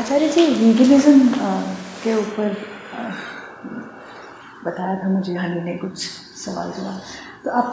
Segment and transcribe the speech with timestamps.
[0.00, 1.28] आचार्य जी veganism
[2.02, 2.56] के ऊपर
[4.64, 5.96] बताया था मुझे हनी ने कुछ
[6.44, 7.00] सवाल जवाब।
[7.44, 7.68] तो आप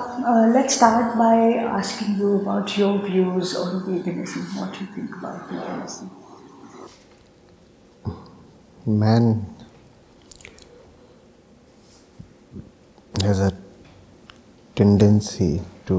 [0.56, 6.10] let's start by asking you about your views on veganism what you think about veganism
[8.86, 9.26] man
[13.24, 13.52] has a
[14.76, 15.98] tendency to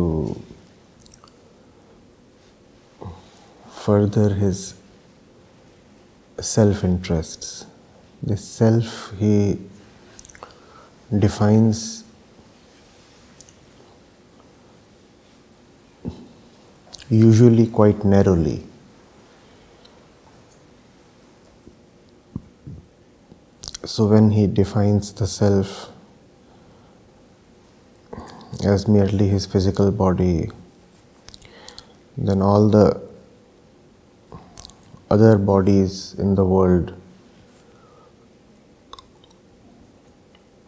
[3.83, 4.63] further his
[6.43, 7.67] self interests.
[8.23, 9.59] The self he
[11.17, 12.05] defines
[17.09, 18.65] usually quite narrowly.
[23.85, 25.91] So, when he defines the self
[28.65, 30.51] as merely his physical body,
[32.17, 33.10] then all the
[35.11, 36.95] other bodies in the world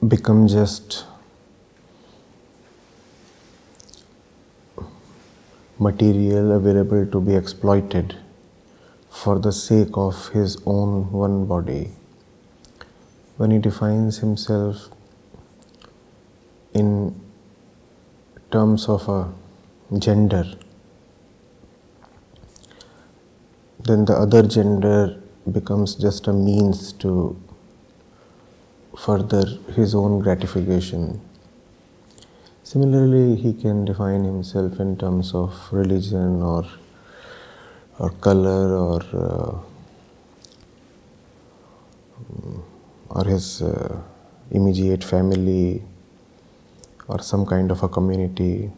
[0.08, 1.04] become just
[5.78, 8.16] material available to be exploited
[9.10, 11.92] for the sake of his own one body.
[13.36, 14.88] When he defines himself
[16.74, 17.14] in
[18.50, 19.32] terms of a
[19.98, 20.44] gender,
[23.84, 27.36] then the other gender becomes just a means to
[28.96, 29.44] further
[29.74, 31.20] his own gratification.
[32.62, 36.64] Similarly, he can define himself in terms of religion or
[37.98, 39.58] or color or uh,
[43.10, 44.00] or his uh,
[44.50, 45.82] immediate family
[47.08, 48.70] or some kind of a community.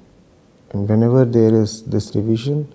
[0.71, 2.73] And whenever there is this division,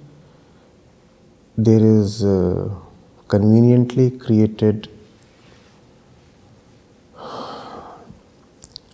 [1.65, 2.69] there is uh,
[3.27, 4.89] conveniently created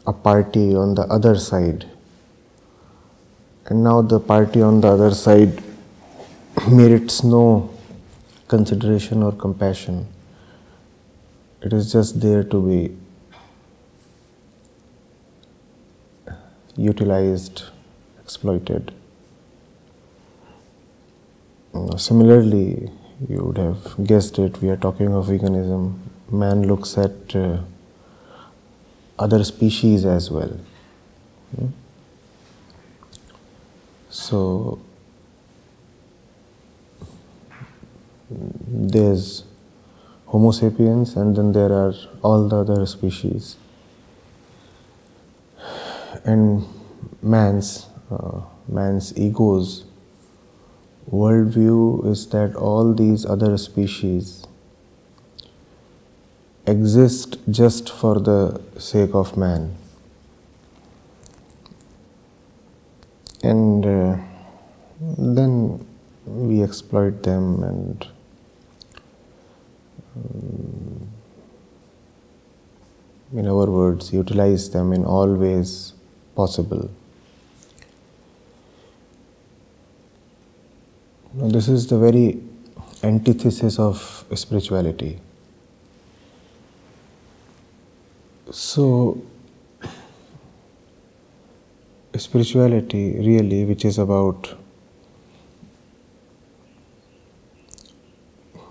[0.07, 1.85] a party on the other side.
[3.67, 5.61] And now the party on the other side
[6.71, 7.69] merits no
[8.47, 10.07] consideration or compassion.
[11.61, 12.95] It is just there to be
[16.75, 17.63] utilized,
[18.19, 18.91] exploited.
[21.97, 22.89] Similarly,
[23.29, 25.97] you would have guessed it, we are talking of veganism.
[26.29, 27.59] Man looks at uh,
[29.17, 30.59] other species as well.
[31.55, 31.67] Hmm?
[34.09, 34.79] So,
[38.29, 39.43] there's
[40.27, 43.55] Homo sapiens, and then there are all the other species.
[46.25, 46.65] And
[47.21, 49.84] man's uh, man's ego's
[51.11, 54.45] worldview is that all these other species
[56.67, 59.75] exist just for the sake of man.
[63.43, 64.17] And uh,
[64.99, 65.85] then
[66.25, 68.07] we exploit them and
[70.15, 70.75] um,
[73.33, 75.93] in our words, utilize them in all ways
[76.35, 76.89] possible.
[81.37, 82.41] Now, this is the very
[83.03, 85.19] antithesis of spirituality.
[88.51, 89.21] So,
[92.15, 94.57] spirituality really, which is about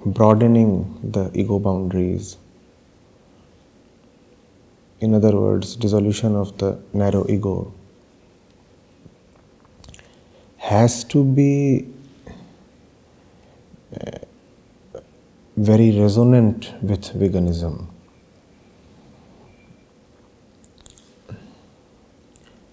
[0.06, 2.38] broadening the ego boundaries,
[5.00, 7.74] in other words, dissolution of the narrow ego,
[10.56, 11.88] has to be
[15.56, 17.86] very resonant with veganism.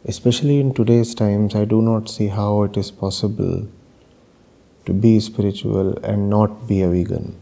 [0.03, 3.67] Especially in today's times, I do not see how it is possible
[4.85, 7.39] to be spiritual and not be a vegan.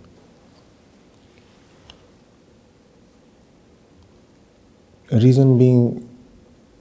[5.11, 6.07] Reason being,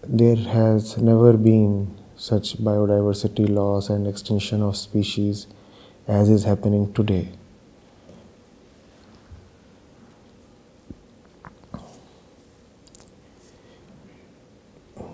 [0.02, 5.46] there has never been such biodiversity loss and extinction of species
[6.08, 7.28] as is happening today.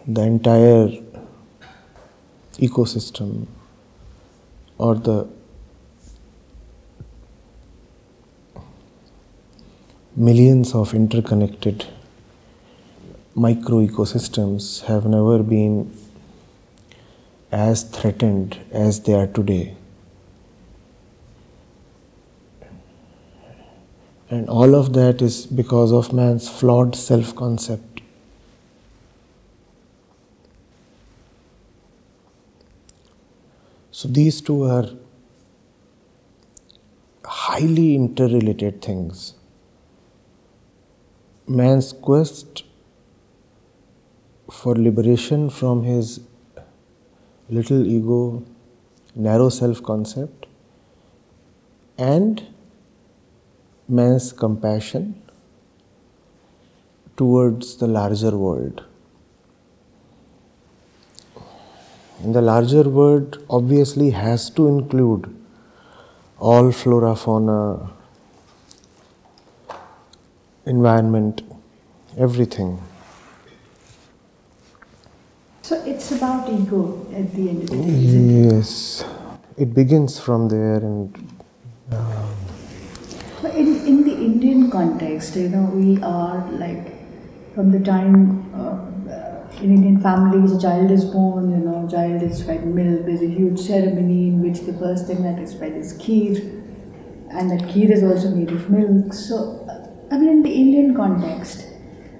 [0.06, 0.88] The entire
[2.58, 3.49] ecosystem
[4.79, 5.26] or the
[10.14, 11.87] millions of interconnected
[13.35, 15.93] micro ecosystems have never been
[17.50, 19.75] as threatened as they are today.
[24.31, 28.00] And all of that is because of man's flawed self concept.
[33.91, 34.88] So these two are
[37.25, 39.35] highly interrelated things.
[41.47, 42.65] Man's quest
[44.50, 46.21] for liberation from his
[47.49, 48.43] little ego,
[49.15, 50.47] narrow self concept,
[51.99, 52.43] and
[53.88, 55.20] man's compassion
[57.16, 58.84] towards the larger world.
[62.22, 65.34] And the larger world obviously has to include
[66.38, 67.90] all flora, fauna,
[70.64, 71.42] environment,
[72.16, 72.80] everything.
[75.62, 78.54] So it's about ego at the end of the day.
[78.54, 79.04] Yes,
[79.56, 81.38] it begins from there and.
[81.92, 82.34] Um,
[83.54, 86.93] in, in the Indian context, you know, we are like
[87.55, 88.85] from the time uh,
[89.62, 93.06] in Indian families, a child is born, you know, child is fed milk.
[93.06, 96.38] There's a huge ceremony in which the first thing that is fed is kheer,
[97.31, 99.12] and that kheer is also made of milk.
[99.12, 99.67] So,
[100.11, 101.67] I mean, in the Indian context,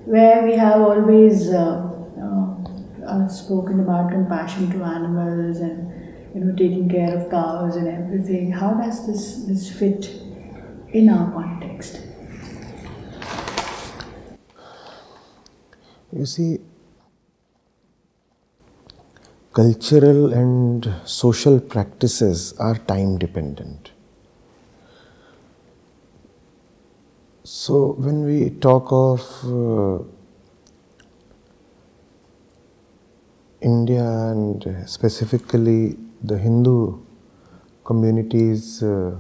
[0.05, 5.93] where we have always uh, uh, uh, spoken about compassion to animals and
[6.35, 10.11] you know taking care of cows and everything, how does this this fit
[10.95, 12.01] in our context?
[16.13, 16.61] You see,
[19.53, 23.91] cultural and social practices are time dependent.
[27.43, 30.05] So, when we talk of uh,
[33.61, 36.99] India and specifically the Hindu
[37.85, 38.83] communities.
[38.83, 39.17] uh,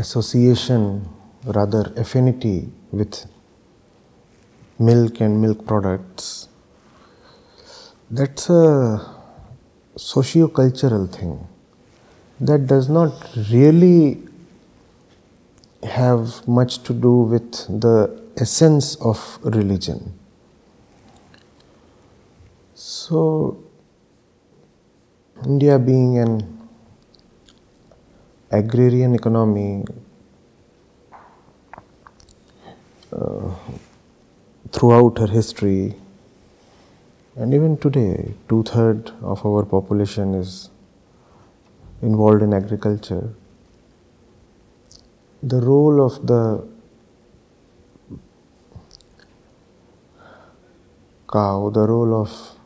[0.00, 1.08] association,
[1.44, 3.26] rather affinity with
[4.78, 6.48] milk and milk products,
[8.10, 9.04] that's a
[9.96, 11.46] socio-cultural thing
[12.40, 13.12] that does not
[13.50, 14.22] really
[15.82, 20.18] have much to do with the essence of religion.
[22.74, 23.62] So,
[25.44, 26.57] India being an
[28.50, 29.84] agrarian economy,
[33.12, 33.54] uh,
[34.72, 35.94] throughout her history,
[37.36, 40.70] and even today, two thirds of our population is
[42.02, 43.34] involved in agriculture.
[45.42, 46.66] The role of the
[51.32, 52.58] cow, the role of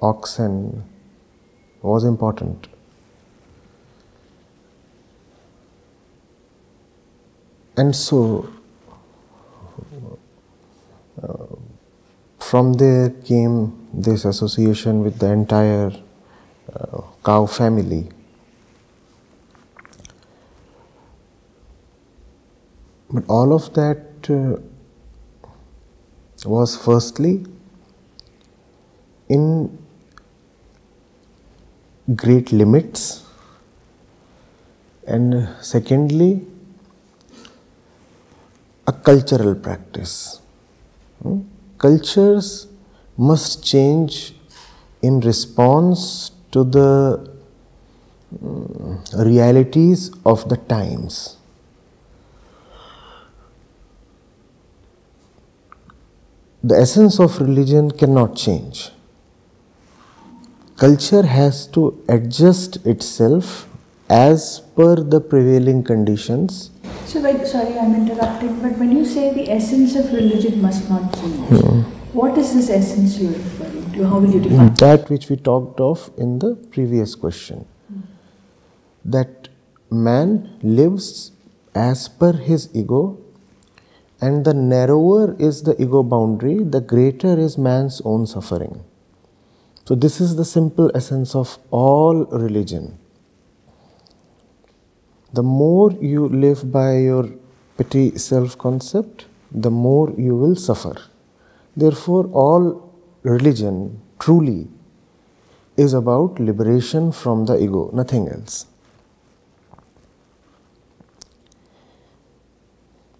[0.00, 0.84] oxen
[1.82, 2.71] was important.
[7.76, 8.48] And so,
[11.22, 11.56] uh,
[12.38, 15.92] from there came this association with the entire
[16.74, 18.08] uh, cow family.
[23.10, 24.60] But all of that uh,
[26.44, 27.44] was firstly
[29.28, 29.78] in
[32.16, 33.24] great limits,
[35.06, 36.46] and secondly,
[38.86, 40.40] a cultural practice.
[41.22, 41.40] Hmm?
[41.82, 42.68] cultures
[43.28, 44.34] must change
[45.02, 46.90] in response to the
[48.40, 51.36] um, realities of the times.
[56.62, 58.90] The essence of religion cannot change.
[60.76, 63.68] Culture has to adjust itself
[64.08, 66.71] as per the prevailing conditions
[67.06, 71.14] so, when, sorry, I'm interrupting, but when you say the essence of religion must not
[71.14, 74.06] change, what is this essence you're referring to?
[74.06, 75.10] How will you define that?
[75.10, 77.66] which we talked of in the previous question.
[77.92, 78.02] Mm.
[79.04, 79.48] That
[79.90, 81.32] man lives
[81.74, 83.18] as per his ego,
[84.20, 88.84] and the narrower is the ego boundary, the greater is man's own suffering.
[89.84, 92.98] So, this is the simple essence of all religion
[95.32, 97.28] the more you live by your
[97.76, 100.94] petty self concept, the more you will suffer.
[101.76, 102.90] Therefore, all
[103.22, 104.68] religion truly
[105.76, 108.66] is about liberation from the ego, nothing else.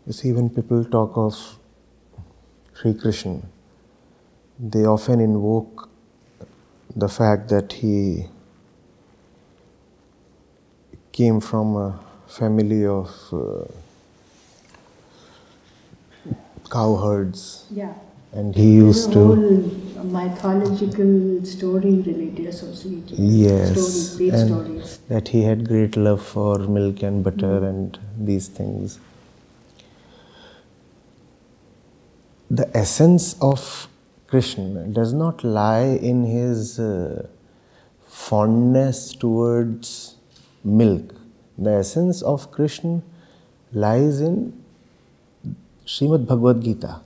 [0.07, 1.59] You see, when people talk of
[2.75, 3.41] Sri Krishna,
[4.59, 5.89] they often invoke
[6.95, 8.27] the fact that he
[11.13, 13.65] came from a family of uh,
[16.71, 17.67] cowherds.
[17.71, 17.95] Yeah.
[18.33, 19.27] And he used a to.
[19.27, 23.19] whole mythological story related, associated.
[23.19, 24.17] Yes.
[24.17, 24.99] Great and stories.
[25.09, 28.99] That he had great love for milk and butter and these things.
[32.51, 33.89] The essence of
[34.27, 37.27] Krishna does not lie in his uh,
[38.07, 40.17] fondness towards
[40.65, 41.15] milk.
[41.59, 43.03] The essence of Krishna
[43.73, 44.63] lies in
[45.87, 47.01] Srimad Bhagavad Gita.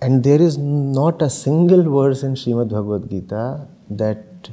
[0.00, 4.50] And there is not a single verse in Srimad Bhagavad Gita that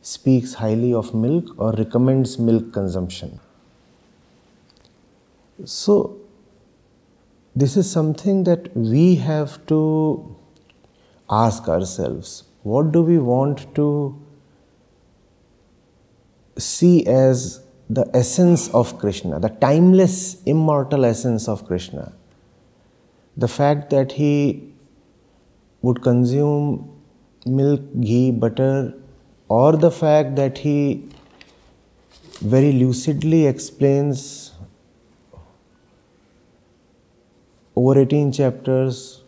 [0.00, 3.40] speaks highly of milk or recommends milk consumption.
[5.64, 6.18] So,
[7.56, 10.36] this is something that we have to
[11.30, 14.18] ask ourselves what do we want to
[16.58, 22.12] see as the essence of Krishna, the timeless, immortal essence of Krishna?
[23.36, 24.72] The fact that he
[25.82, 26.90] would consume
[27.46, 28.94] milk, ghee, butter,
[29.48, 31.08] or the fact that he
[32.40, 34.52] very lucidly explains
[37.76, 39.22] over 18 chapters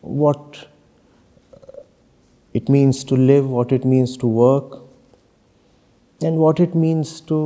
[0.00, 0.66] what
[2.54, 4.81] it means to live, what it means to work,
[6.22, 7.38] and what it means to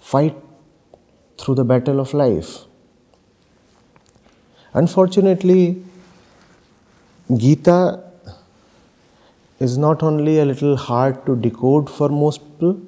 [0.00, 0.36] fight
[1.38, 2.64] through the battle of life.
[4.74, 5.82] Unfortunately,
[7.34, 8.02] Gita
[9.58, 12.80] is not only a little hard to decode for most people,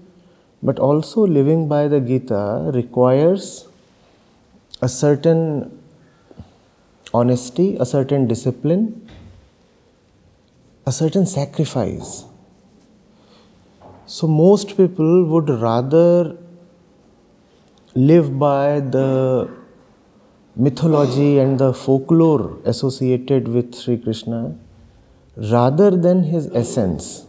[0.63, 3.69] but also living by the Gita requires
[4.81, 5.79] a certain
[7.13, 9.09] honesty, a certain discipline,
[10.87, 12.25] a certain sacrifice.
[14.07, 16.37] So, most people would rather
[17.95, 19.51] live by the
[20.57, 24.55] mythology and the folklore associated with Sri Krishna
[25.37, 27.27] rather than his essence.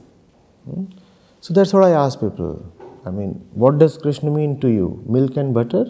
[0.65, 0.85] Hmm?
[1.39, 2.65] So that's what I ask people.
[3.05, 5.03] I mean, what does Krishna mean to you?
[5.05, 5.85] Milk and butter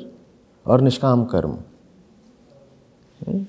[0.66, 1.60] or Nishkam Karma?
[3.26, 3.44] Hmm?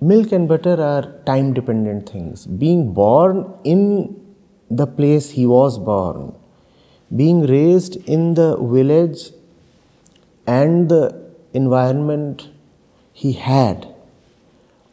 [0.00, 2.46] Milk and butter are time dependent things.
[2.46, 4.25] Being born in
[4.70, 6.34] the place he was born,
[7.14, 9.30] being raised in the village
[10.46, 12.48] and the environment
[13.12, 13.88] he had,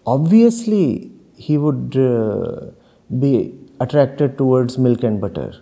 [0.06, 2.68] obviously he would uh,
[3.20, 5.62] be attracted towards milk and butter.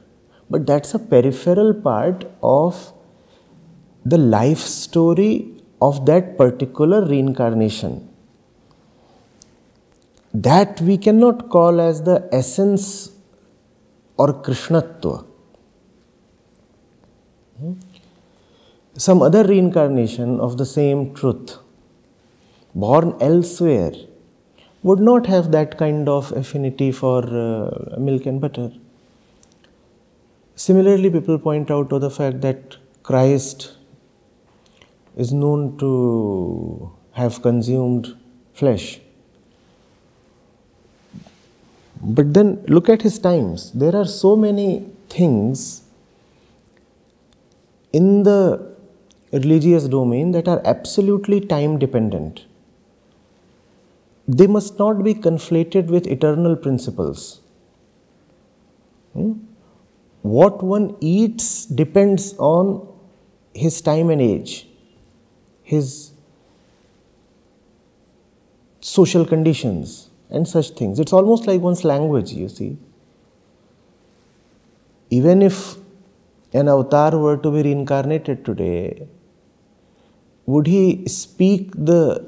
[0.50, 2.94] But that's a peripheral part of
[4.06, 8.08] the life story of that particular reincarnation.
[10.34, 13.11] That we cannot call as the essence
[14.18, 15.26] or Krishnatva.
[17.60, 17.74] Hmm?
[18.98, 21.58] some other reincarnation of the same truth,
[22.76, 23.94] born elsewhere,
[24.84, 28.72] would not have that kind of affinity for uh, milk and butter.
[30.56, 33.78] Similarly, people point out to the fact that Christ
[35.16, 38.16] is known to have consumed
[38.54, 39.00] flesh.
[42.04, 43.72] But then look at his times.
[43.72, 45.84] There are so many things
[47.94, 48.76] in the
[49.32, 52.46] religious domain that are absolutely time dependent.
[54.28, 57.42] They must not be conflated with eternal principles.
[59.14, 59.34] Hmm?
[60.22, 62.88] What one eats depends on
[63.54, 64.68] his time and age,
[65.64, 66.12] his
[68.80, 71.00] social conditions, and such things.
[71.00, 72.78] It's almost like one's language, you see.
[75.10, 75.76] Even if
[76.54, 79.08] an avatar were to be reincarnated today,
[80.46, 82.26] would he speak the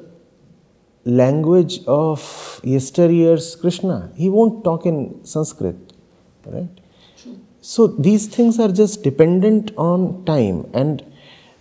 [1.05, 4.11] language of yesteryear's Krishna?
[4.15, 5.75] He won't talk in Sanskrit,
[6.45, 6.69] right?
[7.17, 7.39] True.
[7.61, 11.03] So these things are just dependent on time, and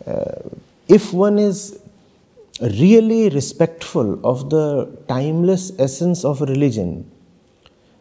[0.07, 0.51] uh,
[0.89, 1.82] if one is
[2.63, 7.11] really respectful of the timeless essence of religion,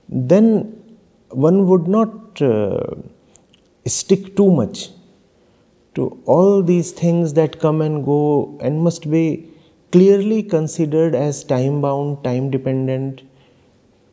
[0.10, 0.78] then
[1.30, 2.96] one would not uh,
[3.86, 4.90] stick too much
[5.96, 9.50] to all these things that come and go and must be
[9.92, 13.22] clearly considered as time bound, time dependent,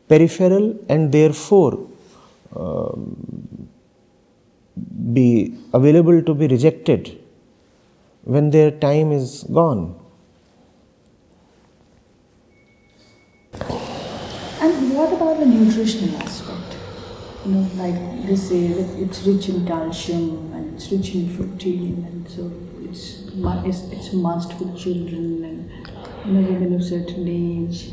[0.07, 1.87] peripheral, and therefore
[2.55, 3.69] um,
[5.13, 7.17] be available to be rejected
[8.23, 9.98] when their time is gone.
[14.93, 16.79] What about the nutritional aspect?
[17.45, 18.65] you know, like they say
[19.03, 22.51] it's rich in calcium and it's rich in protein, and so
[22.83, 23.23] it's
[23.65, 25.87] it's, it's must for children and
[26.25, 27.91] you know women of certain age.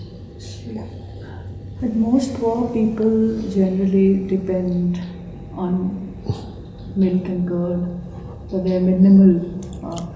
[1.80, 5.00] But most poor people generally depend
[5.52, 6.14] on
[6.96, 10.06] milk and curd for their minimal uh,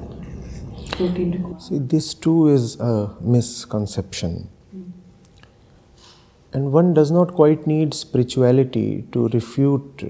[0.96, 1.56] protein.
[1.60, 4.48] See, this too is a misconception.
[6.52, 10.04] And one does not quite need spirituality to refute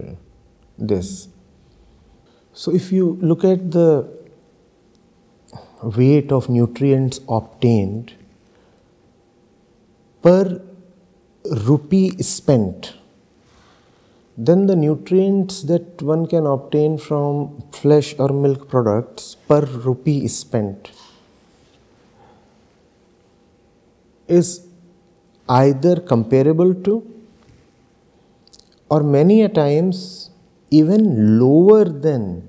[0.79, 1.29] this.
[2.53, 4.09] So, if you look at the
[5.83, 8.15] weight of nutrients obtained
[10.23, 10.61] per
[11.45, 12.95] rupee spent,
[14.37, 20.91] then the nutrients that one can obtain from flesh or milk products per rupee spent
[24.29, 24.67] is
[25.59, 26.95] either comparable to
[28.91, 30.31] or many a times
[30.71, 32.49] even lower than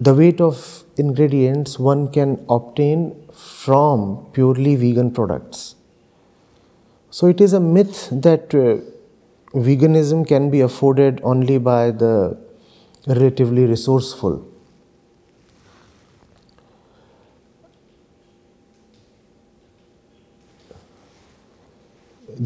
[0.00, 3.00] the weight of ingredients one can obtain
[3.32, 5.76] from purely vegan products.
[7.10, 8.82] So it is a myth that uh,
[9.58, 12.36] veganism can be afforded only by the
[13.06, 14.46] relatively resourceful.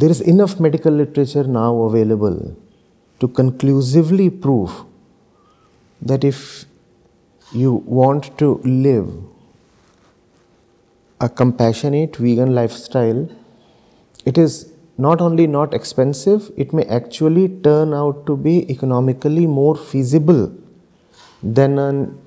[0.01, 2.57] There is enough medical literature now available
[3.19, 4.85] to conclusively prove
[6.01, 6.67] that if
[7.53, 9.09] you want to live
[11.21, 13.29] a compassionate vegan lifestyle,
[14.25, 19.77] it is not only not expensive, it may actually turn out to be economically more
[19.77, 20.53] feasible
[21.43, 22.21] than an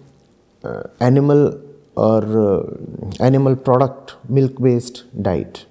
[0.65, 1.57] uh, animal
[1.95, 5.65] or uh, animal product milk based diet.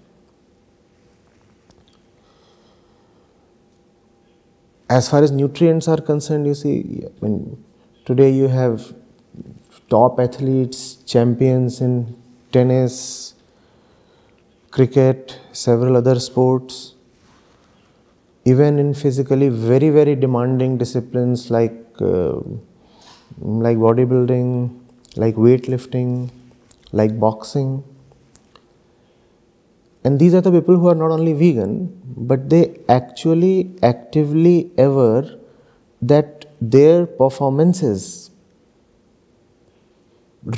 [4.90, 7.05] As far as nutrients are concerned, you see,
[8.05, 8.92] today you have
[9.88, 12.16] top athletes, champions in
[12.53, 13.35] tennis,
[14.70, 16.94] cricket, several other sports,
[18.44, 22.38] even in physically very very demanding disciplines like uh,
[23.66, 24.50] like bodybuilding,
[25.16, 26.31] like weightlifting,
[26.92, 27.83] like boxing.
[30.05, 35.39] And these are the people who are not only vegan, but they actually actively ever
[36.01, 38.31] that their performances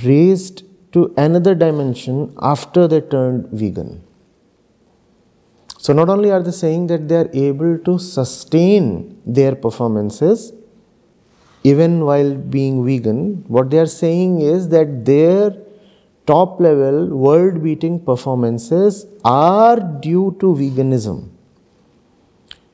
[0.04, 4.02] raised to another dimension after they turned vegan.
[5.78, 10.52] So, not only are they saying that they are able to sustain their performances
[11.64, 15.50] even while being vegan, what they are saying is that their
[16.26, 21.28] top level world beating performances are due to veganism.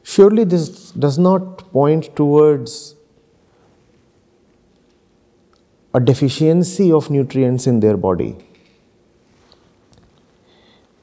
[0.03, 2.95] Surely, this does not point towards
[5.95, 8.37] a deficiency of nutrients in their body.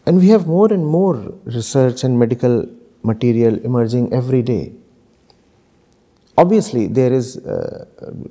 [0.06, 2.68] And we have more and more research and medical
[3.04, 4.74] material emerging every day.
[6.38, 7.86] Obviously, there is uh,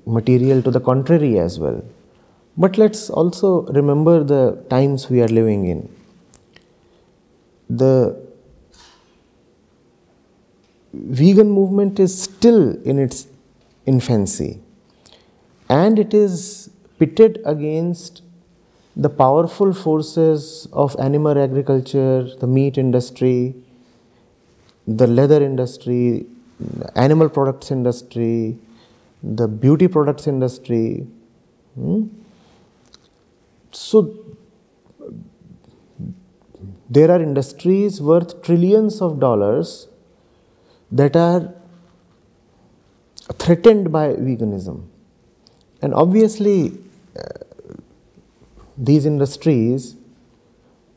[0.07, 1.83] material to the contrary as well.
[2.56, 5.88] But let's also remember the times we are living in.
[7.68, 8.16] The
[10.92, 13.26] vegan movement is still in its
[13.86, 14.60] infancy
[15.68, 18.22] and it is pitted against
[18.96, 23.54] the powerful forces of animal agriculture, the meat industry,
[24.86, 26.26] the leather industry,
[26.60, 28.56] the animal products industry,
[29.22, 31.06] the beauty products industry.
[31.74, 32.04] Hmm?
[33.74, 34.14] So,
[36.88, 39.88] there are industries worth trillions of dollars
[40.92, 41.52] that are
[43.38, 44.84] threatened by veganism.
[45.82, 46.78] And obviously,
[47.18, 47.74] uh,
[48.76, 49.96] these industries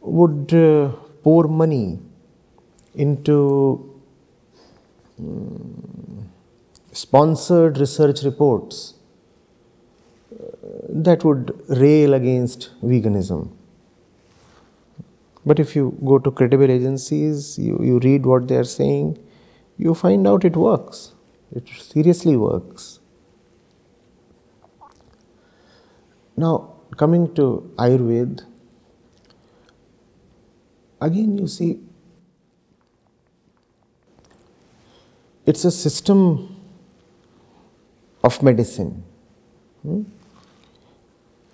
[0.01, 0.89] would uh,
[1.23, 1.99] pour money
[2.95, 3.93] into
[5.19, 6.29] um,
[6.91, 8.93] sponsored research reports
[10.87, 13.51] that would rail against veganism.
[15.45, 19.17] But if you go to credible agencies, you, you read what they are saying,
[19.77, 21.13] you find out it works.
[21.55, 22.99] It seriously works.
[26.35, 28.45] Now, coming to Ayurveda,
[30.99, 31.79] again you see
[35.45, 36.55] it's a system
[38.23, 39.03] of medicine.
[39.83, 40.03] Hmm?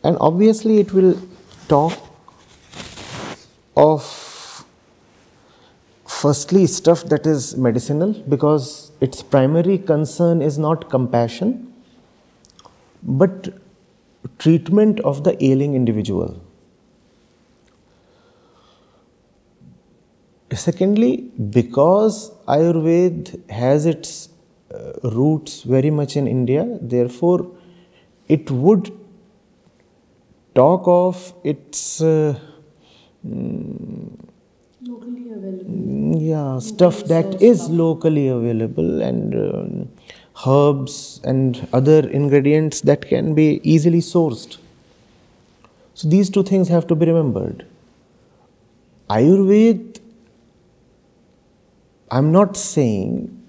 [0.04, 1.20] And obviously, it will
[1.68, 1.94] talk
[3.76, 4.04] of
[6.24, 11.74] firstly, stuff that is medicinal because its primary concern is not compassion
[13.04, 13.50] but
[14.40, 16.42] treatment of the ailing individual.
[20.54, 24.30] Secondly, because Ayurveda has its
[24.74, 27.52] uh, roots very much in India, therefore,
[28.30, 28.92] it would
[30.56, 32.40] talk of its uh,
[34.82, 36.22] locally available.
[36.22, 39.90] yeah stuff that is locally available and um,
[40.46, 44.58] herbs and other ingredients that can be easily sourced.
[45.94, 47.66] So these two things have to be remembered.
[49.10, 50.00] Ayurveda,
[52.10, 53.43] I'm not saying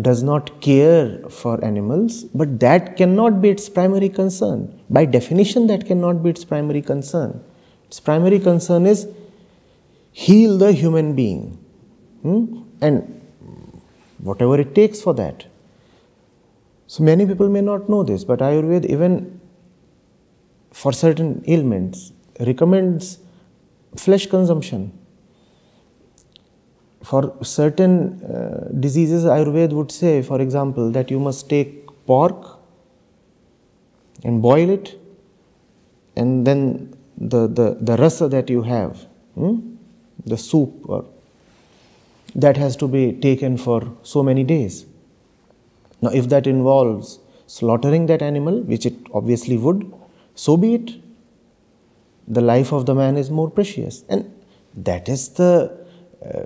[0.00, 4.80] does not care for animals, but that cannot be its primary concern.
[4.88, 7.42] By definition, that cannot be its primary concern.
[7.86, 9.08] Its primary concern is
[10.12, 11.58] heal the human being.
[12.22, 12.62] Hmm?
[12.80, 13.20] And
[14.18, 15.46] whatever it takes for that.
[16.86, 19.40] So many people may not know this, but Ayurveda, even
[20.72, 23.18] for certain ailments, recommends
[23.96, 24.97] flesh consumption.
[27.08, 32.58] For certain uh, diseases, Ayurveda would say, for example, that you must take pork
[34.24, 35.00] and boil it,
[36.16, 39.76] and then the, the, the rasa that you have, hmm,
[40.26, 41.06] the soup, or,
[42.34, 44.84] that has to be taken for so many days.
[46.02, 49.90] Now, if that involves slaughtering that animal, which it obviously would,
[50.34, 50.92] so be it.
[52.26, 54.04] The life of the man is more precious.
[54.10, 54.30] And
[54.74, 55.86] that is the
[56.22, 56.42] uh,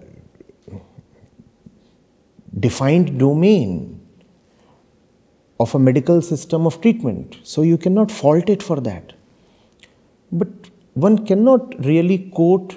[2.66, 3.72] defined domain
[5.60, 7.36] of a medical system of treatment.
[7.42, 9.12] So you cannot fault it for that.
[10.30, 10.48] But
[10.94, 12.74] one cannot really quote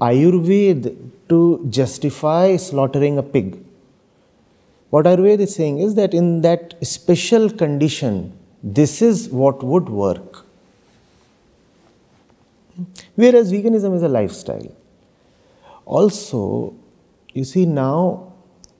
[0.00, 0.96] Ayurveda
[1.28, 3.58] to justify slaughtering a pig.
[4.90, 10.44] What Ayurveda is saying is that in that special condition, this is what would work.
[13.14, 14.74] Whereas veganism is a lifestyle.
[15.84, 16.74] Also,
[17.32, 18.31] you see now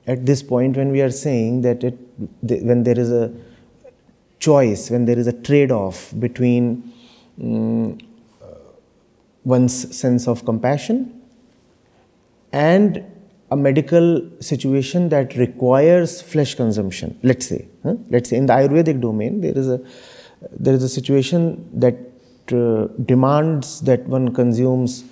[0.07, 1.97] at this point when we are saying that it,
[2.41, 3.31] when there is a
[4.39, 6.91] choice, when there is a trade-off between
[7.41, 7.97] um,
[9.43, 11.21] one's sense of compassion
[12.51, 13.03] and
[13.51, 17.95] a medical situation that requires flesh consumption, let's say, huh?
[18.09, 19.79] let's say in the Ayurvedic domain, there is a,
[20.51, 21.95] there is a situation that
[22.51, 25.03] uh, demands that one consumes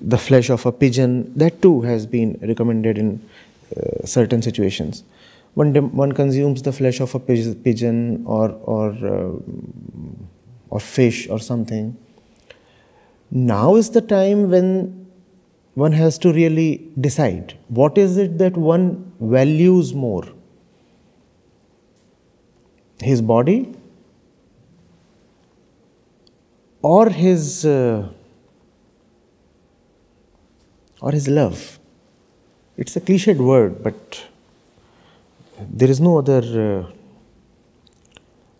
[0.00, 3.20] the flesh of a pigeon, that too has been recommended in
[3.74, 5.04] uh, certain situations.
[5.54, 9.32] One, one consumes the flesh of a pigeon or, or, uh,
[10.68, 11.96] or fish or something.
[13.30, 15.06] Now is the time when
[15.74, 20.24] one has to really decide what is it that one values more
[23.02, 23.74] his body
[26.82, 28.08] or his uh,
[31.00, 31.78] or his love
[32.76, 34.24] it's a cliched word but
[35.82, 36.92] there is no other uh,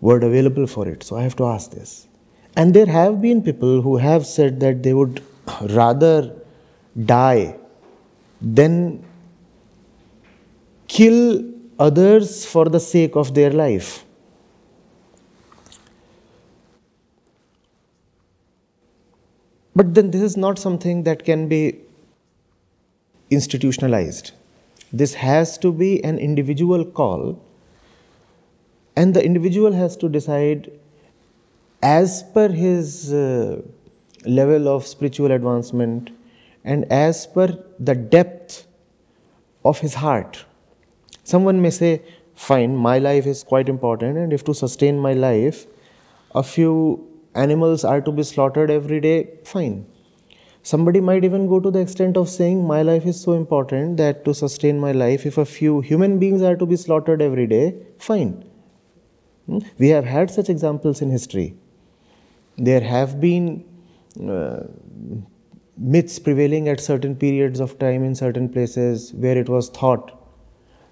[0.00, 2.06] word available for it so i have to ask this
[2.56, 5.22] and there have been people who have said that they would
[5.60, 6.32] rather
[7.04, 7.56] die,
[8.40, 9.04] than
[10.88, 11.44] kill
[11.78, 14.04] others for the sake of their life.
[19.74, 21.80] But then this is not something that can be
[23.30, 24.32] institutionalized.
[24.92, 27.42] This has to be an individual call,
[28.94, 30.70] and the individual has to decide
[31.82, 33.60] as per his uh,
[34.24, 36.10] level of spiritual advancement,
[36.64, 38.66] and as per the depth
[39.64, 40.44] of his heart.
[41.24, 42.02] Someone may say,
[42.34, 45.66] Fine, my life is quite important, and if to sustain my life,
[46.34, 49.86] a few animals are to be slaughtered every day, fine.
[50.68, 54.24] Somebody might even go to the extent of saying, My life is so important that
[54.24, 57.76] to sustain my life, if a few human beings are to be slaughtered every day,
[57.98, 58.44] fine.
[59.46, 59.58] Hmm?
[59.78, 61.54] We have had such examples in history.
[62.58, 63.64] There have been
[64.20, 64.64] uh,
[65.78, 70.12] myths prevailing at certain periods of time in certain places where it was thought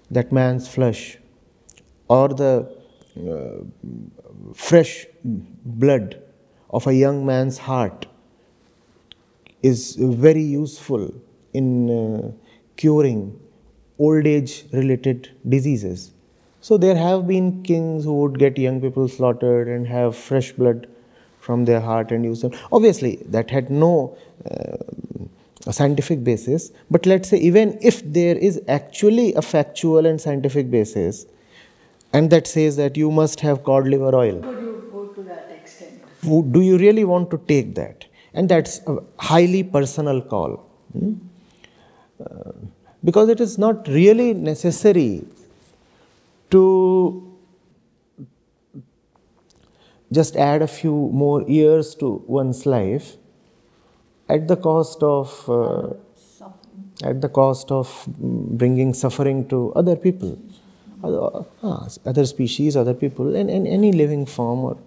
[0.09, 1.17] that man's flesh
[2.07, 2.53] or the
[3.29, 6.21] uh, fresh blood
[6.69, 8.05] of a young man's heart
[9.71, 11.03] is very useful
[11.53, 11.67] in
[11.99, 12.31] uh,
[12.75, 13.21] curing
[13.97, 16.11] old age related diseases.
[16.61, 20.87] So there have been kings who would get young people slaughtered and have fresh blood
[21.39, 22.53] from their heart and use them.
[22.71, 24.17] Obviously, that had no
[24.49, 26.71] uh, scientific basis.
[26.89, 31.25] But let's say, even if there is actually a factual and scientific basis,
[32.13, 34.35] and that says that you must have cod liver oil.
[34.35, 36.51] Would you go to that extent?
[36.51, 38.05] Do you really want to take that?
[38.35, 40.69] And that's a highly personal call.
[40.91, 41.13] Hmm?
[42.19, 42.51] Uh,
[43.03, 45.25] because it is not really necessary
[46.51, 47.35] to
[50.11, 53.15] just add a few more years to one's life
[54.29, 55.93] at the cost of uh,
[57.03, 60.37] at the cost of bringing suffering to other people
[61.03, 64.77] other, uh, other species other people and, and any living form or,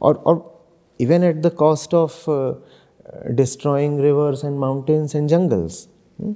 [0.00, 0.57] or, or
[0.98, 2.54] even at the cost of uh,
[3.34, 6.32] destroying rivers and mountains and jungles hmm?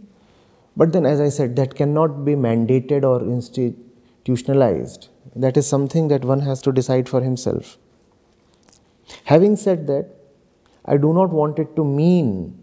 [0.76, 6.24] but then as i said that cannot be mandated or institutionalized that is something that
[6.24, 7.78] one has to decide for himself
[9.24, 10.08] Having said that,
[10.84, 12.58] I do not want it to mean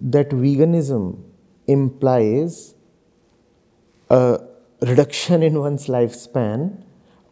[0.00, 1.22] that veganism
[1.66, 2.74] implies
[4.08, 4.40] a
[4.80, 6.82] reduction in one's lifespan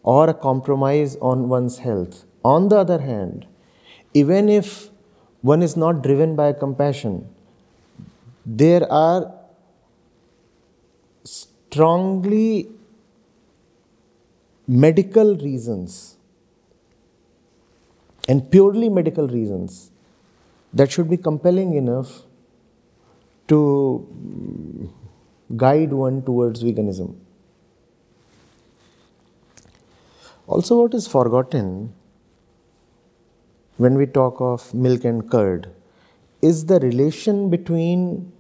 [0.03, 2.25] or a compromise on one's health.
[2.45, 3.47] On the other hand,
[4.15, 4.89] even if
[5.43, 7.29] one is not driven by compassion,
[8.45, 9.33] there are
[11.25, 12.69] strongly
[14.67, 16.17] medical reasons
[18.29, 19.91] and purely medical reasons
[20.73, 22.23] that should be compelling enough
[23.49, 24.93] to
[25.57, 27.15] guide one towards veganism.
[30.47, 31.95] Also, what is forgotten
[33.79, 35.71] when we talk of milk and curd
[36.43, 38.33] is the relation between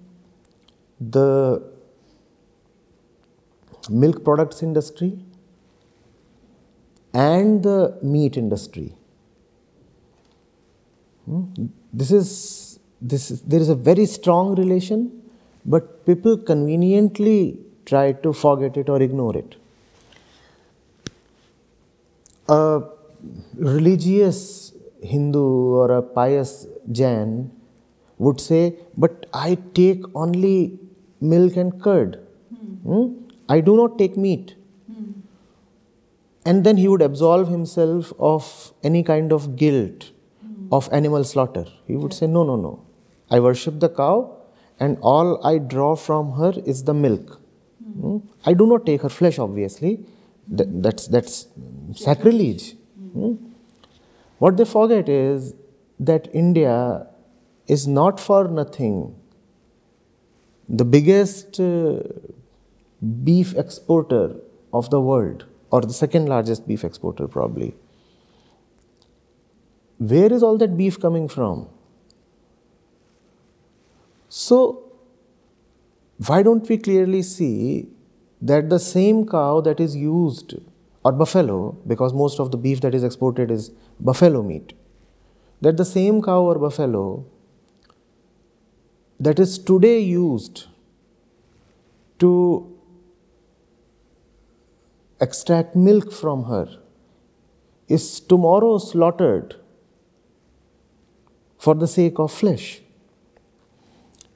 [1.01, 1.63] the
[3.89, 5.19] milk products industry
[7.15, 8.95] and the meat industry.
[11.27, 11.45] Hmm?
[11.93, 15.23] This is, this is, there is a very strong relation,
[15.65, 19.57] but people conveniently try to forget it or ignore it.
[22.49, 22.83] A
[23.55, 24.68] religious
[25.03, 27.51] Hindu or a pious Jain
[28.19, 30.79] would say, But I take only
[31.21, 32.21] milk and curd.
[32.51, 32.75] Hmm.
[32.91, 33.25] hmm?
[33.49, 34.55] I do not take meat.
[34.87, 35.11] Hmm.
[36.45, 40.11] And then he would absolve himself of any kind of guilt
[40.43, 40.73] hmm.
[40.73, 41.65] of animal slaughter.
[41.87, 42.85] He would say, No, no, no.
[43.31, 44.37] I worship the cow,
[44.81, 47.41] and all I draw from her is the milk.
[48.01, 48.19] Hmm.
[48.45, 50.01] I do not take her flesh, obviously.
[50.49, 51.49] That, that's, that's
[51.95, 52.75] sacrilege.
[54.39, 55.55] What they forget is
[55.99, 57.07] that India
[57.67, 59.15] is not for nothing
[60.69, 62.01] the biggest uh,
[63.25, 64.37] beef exporter
[64.73, 67.75] of the world, or the second largest beef exporter, probably.
[69.99, 71.69] Where is all that beef coming from?
[74.29, 74.93] So,
[76.27, 77.89] why don't we clearly see
[78.43, 80.55] that the same cow that is used,
[81.05, 84.73] or buffalo, because most of the beef that is exported is buffalo meat,
[85.61, 87.25] that the same cow or buffalo
[89.21, 90.67] that is today used
[92.19, 92.73] to
[95.21, 96.69] extract milk from her
[97.89, 99.57] is tomorrow slaughtered
[101.59, 102.81] for the sake of flesh.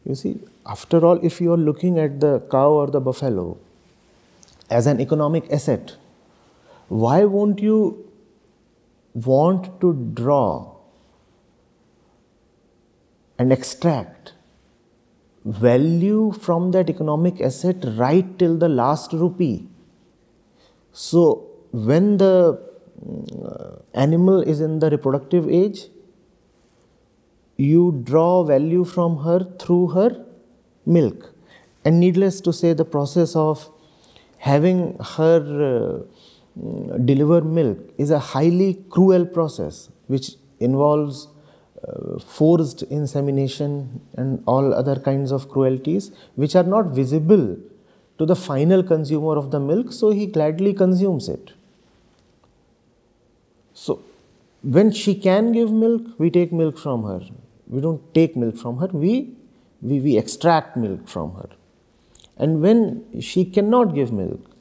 [0.05, 3.59] You see, after all, if you are looking at the cow or the buffalo
[4.71, 5.97] as an economic asset,
[6.89, 8.11] why won't you
[9.15, 10.77] want to draw
[13.39, 14.35] and extract
[15.45, 19.69] value from that economic asset right till the last rupee?
[20.93, 22.61] So, when the
[23.45, 25.89] uh, animal is in the reproductive age,
[27.57, 30.25] you draw value from her through her
[30.85, 31.33] milk.
[31.85, 33.71] And needless to say, the process of
[34.39, 35.41] having her
[35.71, 36.05] uh,
[37.05, 41.29] deliver milk is a highly cruel process which involves
[41.89, 47.57] uh, forced insemination and all other kinds of cruelties which are not visible
[48.19, 51.53] to the final consumer of the milk, so he gladly consumes it.
[53.75, 54.03] So,
[54.63, 57.21] when she can give milk, we take milk from her.
[57.67, 59.35] We don't take milk from her, we,
[59.81, 61.49] we, we extract milk from her.
[62.37, 64.52] And when she cannot give milk,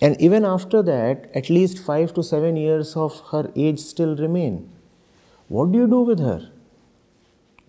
[0.00, 4.70] and even after that, at least five to seven years of her age still remain,
[5.48, 6.50] what do you do with her?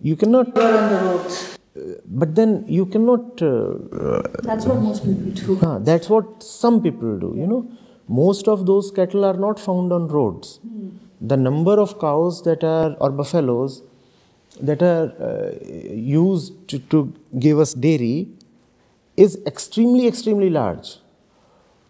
[0.00, 0.58] You cannot.
[0.58, 1.58] on the roads.
[2.06, 3.40] But then you cannot.
[3.42, 5.58] Uh, that's what most people do.
[5.66, 7.66] Uh, that's what some people do, you know.
[8.08, 10.56] Most of those cattle are not found on roads.
[10.56, 10.88] Hmm.
[11.20, 13.82] The number of cows that are, or buffaloes,
[14.60, 15.50] that are uh,
[15.94, 18.28] used to, to give us dairy
[19.16, 20.96] is extremely, extremely large.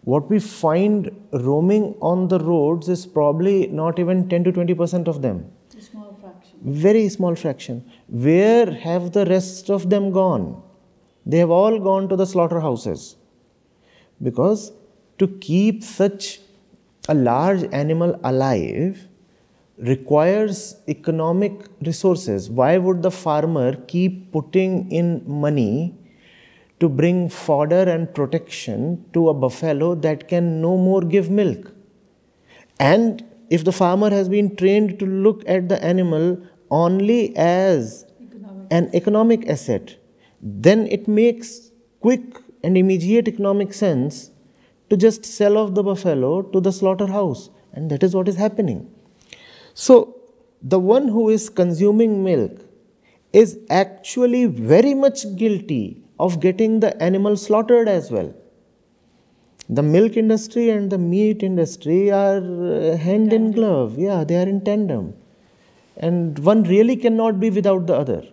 [0.03, 5.07] What we find roaming on the roads is probably not even 10 to 20 percent
[5.07, 5.45] of them.
[5.77, 6.59] A small fraction.
[6.61, 7.89] Very small fraction.
[8.07, 10.61] Where have the rest of them gone?
[11.25, 13.15] They have all gone to the slaughterhouses.
[14.21, 14.73] Because
[15.19, 16.41] to keep such
[17.07, 19.07] a large animal alive
[19.77, 22.49] requires economic resources.
[22.49, 25.95] Why would the farmer keep putting in money
[26.83, 31.71] to bring fodder and protection to a buffalo that can no more give milk?
[32.77, 36.37] And if the farmer has been trained to look at the animal
[36.69, 38.67] only as Economic.
[38.71, 39.95] an economic asset,
[40.41, 44.31] then it makes quick and immediate economic sense
[44.89, 47.49] to just sell off the buffalo to the slaughterhouse.
[47.71, 48.91] And that is what is happening.
[49.73, 50.17] So,
[50.61, 52.59] the one who is consuming milk
[53.31, 58.33] is actually very much guilty of getting the animal slaughtered as well.
[59.69, 63.97] The milk industry and the meat industry are uh, hand in glove.
[63.97, 65.15] Yeah, they are in tandem.
[65.97, 68.23] And one really cannot be without the other.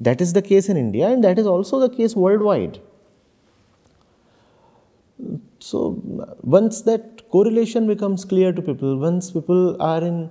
[0.00, 2.80] That is the case in India, and that is also the case worldwide.
[5.58, 6.00] So,
[6.42, 10.30] once that correlation becomes clear to people, once people are in,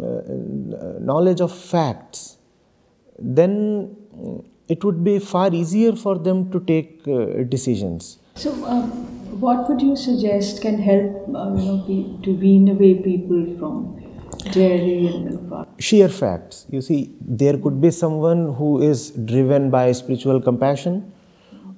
[0.00, 2.38] uh, uh, knowledge of facts,
[3.18, 3.96] then
[4.68, 8.18] it would be far easier for them to take uh, decisions.
[8.36, 8.90] So, um,
[9.40, 14.02] what would you suggest can help uh, you know pe- to wean away people from
[14.52, 15.84] dairy and milk products?
[15.84, 16.66] sheer facts.
[16.70, 21.12] You see, there could be someone who is driven by spiritual compassion,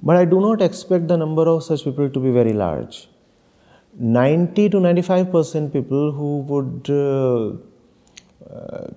[0.03, 3.09] but I do not expect the number of such people to be very large.
[3.99, 7.53] 90 to 95 percent people who would uh,
[8.55, 8.89] uh,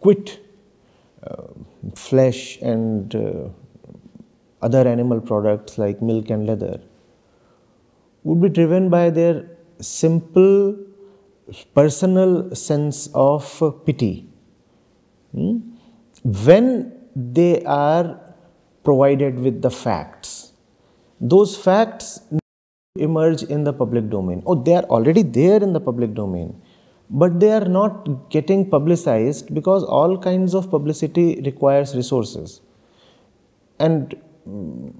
[0.00, 0.40] quit
[1.22, 1.42] uh,
[1.94, 3.48] flesh and uh,
[4.62, 6.80] other animal products like milk and leather
[8.22, 10.76] would be driven by their simple
[11.74, 14.26] personal sense of pity.
[15.32, 15.58] Hmm?
[16.22, 18.18] When they are
[18.82, 20.52] provided with the facts,
[21.20, 22.20] those facts
[22.96, 24.42] emerge in the public domain.
[24.46, 26.60] Oh, they are already there in the public domain,
[27.10, 32.60] but they are not getting publicized because all kinds of publicity requires resources.
[33.78, 34.14] And
[34.48, 34.92] mm,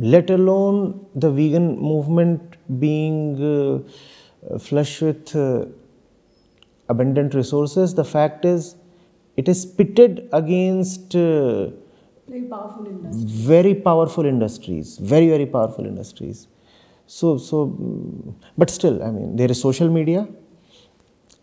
[0.00, 5.66] let alone the vegan movement being uh, flush with uh,
[6.88, 8.76] abundant resources, the fact is
[9.36, 11.70] it is pitted against uh,
[12.28, 12.86] Very powerful
[13.48, 16.48] very powerful industries, very, very powerful industries.
[17.06, 20.28] So, so, mm, but still, I mean, there is social media,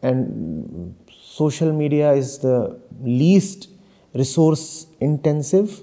[0.09, 3.69] and social media is the least
[4.13, 5.81] resource intensive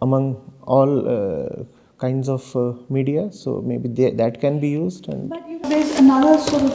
[0.00, 0.24] among
[0.62, 1.64] all uh,
[1.98, 3.30] kinds of uh, media.
[3.32, 5.08] So maybe they, that can be used.
[5.08, 6.72] And But you know, there's another sort of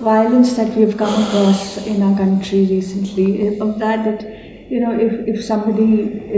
[0.00, 4.22] violence that we've come across in our country recently eh, of that that
[4.70, 5.88] you know if, if somebody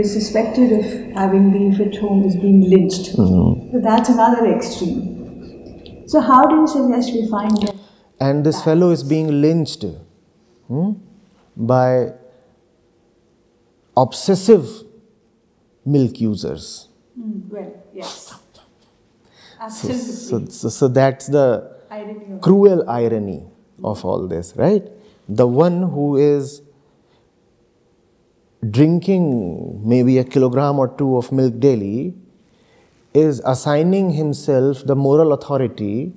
[0.01, 3.05] is suspected of having beef at home is being lynched.
[3.15, 6.07] So that's another extreme.
[6.07, 7.82] So how do you suggest we find that?
[8.19, 9.85] And this fellow is being lynched
[10.67, 10.91] hmm,
[11.55, 12.11] by
[13.95, 14.67] obsessive
[15.85, 16.89] milk users.
[17.15, 18.27] Hmm, well, yes.
[18.27, 18.35] So,
[19.59, 20.01] Absolutely.
[20.01, 23.45] so, so, so that's the Irony cruel irony
[23.83, 24.83] of all this, right?
[25.29, 26.61] The one who is
[28.69, 32.15] drinking maybe a kilogram or two of milk daily
[33.13, 36.13] is assigning himself the moral authority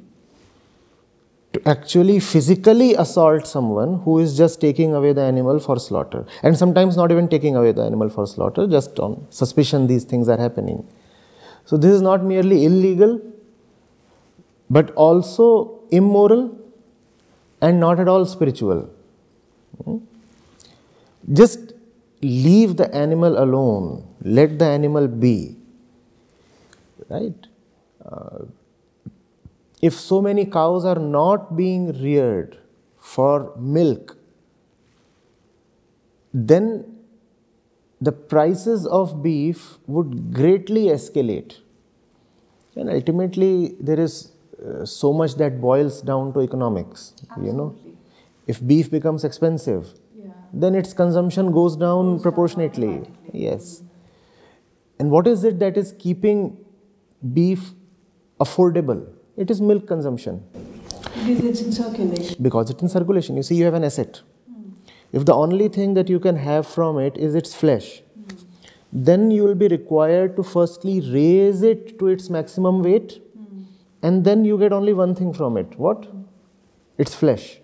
[1.56, 6.24] to actually physically assault someone who is just taking away the animal for slaughter.
[6.42, 10.28] And sometimes not even taking away the animal for slaughter, just on suspicion these things
[10.28, 10.86] are happening.
[11.64, 13.20] So, this is not merely illegal,
[14.70, 16.56] but also immoral
[17.60, 18.88] and not at all spiritual.
[19.84, 19.96] Hmm?
[21.32, 21.72] Just
[22.22, 25.56] leave the animal alone, let the animal be.
[27.08, 27.34] Right?
[28.04, 28.44] Uh,
[29.82, 32.58] if so many cows are not being reared
[32.98, 34.16] for milk,
[36.32, 36.84] then
[38.00, 41.60] the prices of beef would greatly escalate.
[42.74, 44.32] And ultimately, there is
[44.64, 47.14] uh, so much that boils down to economics.
[47.42, 47.74] You know,
[48.46, 50.32] if beef becomes expensive, Yeah.
[50.52, 53.08] then its consumption goes down proportionately.
[53.32, 53.82] Yes.
[54.98, 56.56] And what is it that is keeping
[57.32, 57.72] beef
[58.40, 59.06] affordable?
[59.36, 60.42] It is milk consumption
[61.26, 62.36] Because it's in circulation.
[62.42, 63.36] because it's in circulation.
[63.36, 64.22] You see, you have an asset.
[65.12, 68.44] if the only thing that you can have from it is its flesh, mm.
[68.92, 73.64] then you will be required to firstly raise it to its maximum weight, mm.
[74.02, 75.78] and then you get only one thing from it.
[75.78, 76.06] What?
[76.98, 77.60] Its flesh.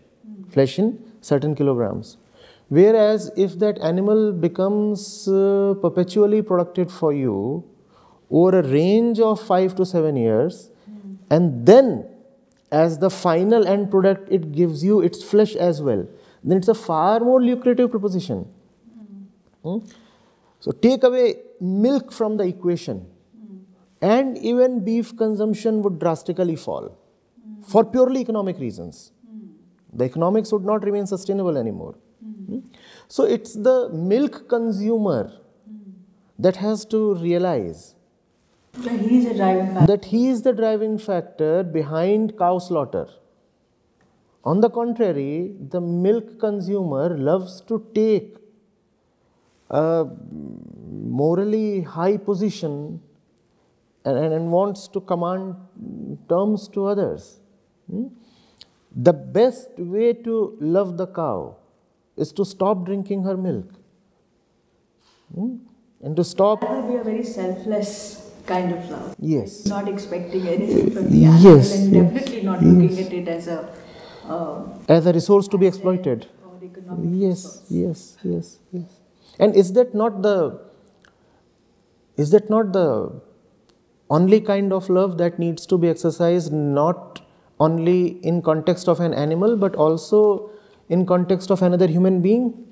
[0.51, 2.17] Flesh in certain kilograms.
[2.69, 7.65] Whereas if that animal becomes uh, perpetually productive for you
[8.31, 10.72] over a range of five to seven years.
[11.35, 11.87] And then
[12.71, 16.07] as the final end product, it gives you its flesh as well,
[16.45, 18.47] then it's a far more lucrative proposition.
[19.65, 19.93] Mm.
[20.61, 23.07] So take away milk from the equation,
[23.37, 23.61] mm.
[24.01, 27.63] and even beef consumption would drastically fall hmm.
[27.63, 29.13] for purely economic reasons.
[29.29, 29.47] Hmm.
[29.93, 31.95] The economics would not remain sustainable anymore.
[33.09, 35.33] So it's the milk consumer
[36.39, 37.95] that has to realize
[38.79, 43.07] that he is, that he is the driving factor behind cow slaughter.
[44.45, 48.37] On the contrary, the milk consumer loves to take
[49.71, 50.07] a
[50.91, 53.01] morally high position
[54.05, 55.55] and, and wants to command
[56.29, 57.41] terms to others.
[57.91, 58.07] Hmm?
[58.95, 61.57] The best way to love the cow
[62.17, 63.71] is to stop drinking her milk.
[65.35, 65.57] Hmm?
[66.03, 66.63] And to stop.
[66.63, 69.15] That will be a very selfless kind of love.
[69.19, 69.67] Yes.
[69.67, 72.73] Not expecting anything from the animal yes, and yes, definitely not yes.
[72.73, 73.75] looking at it as a.
[74.29, 76.27] Uh, as a resource to be exploited.
[77.03, 77.71] Yes, resource.
[77.71, 79.01] yes, yes, yes.
[79.39, 80.61] And is that not the.
[82.17, 83.21] Is that not the
[84.11, 87.21] only kind of love that needs to be exercised, not
[87.59, 90.51] only in context of an animal, but also
[90.89, 92.67] in context of another human being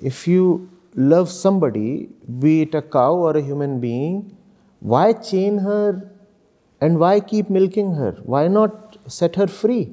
[0.00, 2.08] if you love somebody
[2.38, 4.36] be it a cow or a human being
[4.80, 6.10] why chain her
[6.80, 8.12] and why keep milking her?
[8.22, 9.92] Why not set her free?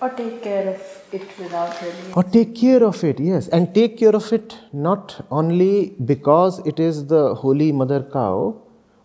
[0.00, 0.80] Or take care of
[1.12, 3.48] it without really or take care of it yes.
[3.48, 8.60] And take care of it not only because it is the holy mother cow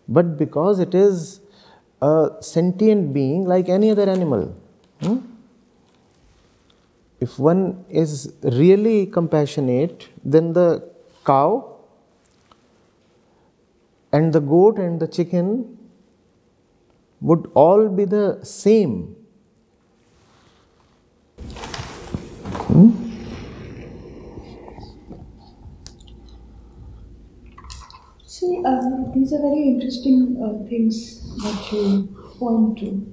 [0.08, 1.40] but because it is
[2.02, 4.54] a sentient being like any other animal.
[5.00, 5.18] Hmm?
[7.20, 10.88] if one is really compassionate, then the
[11.24, 11.69] cow
[14.12, 15.78] and the goat and the chicken
[17.20, 19.16] would all be the same.
[22.68, 22.90] Hmm?
[28.26, 28.80] See, uh,
[29.14, 32.08] these are very interesting uh, things that you
[32.38, 33.06] point to.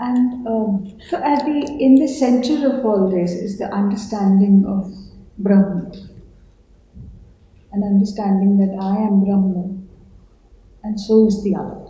[0.00, 4.92] And um, so, at the in the center of all this is the understanding of
[5.38, 5.92] Brahman,
[7.72, 9.73] an understanding that I am Brahman,
[10.84, 11.80] and so is the other.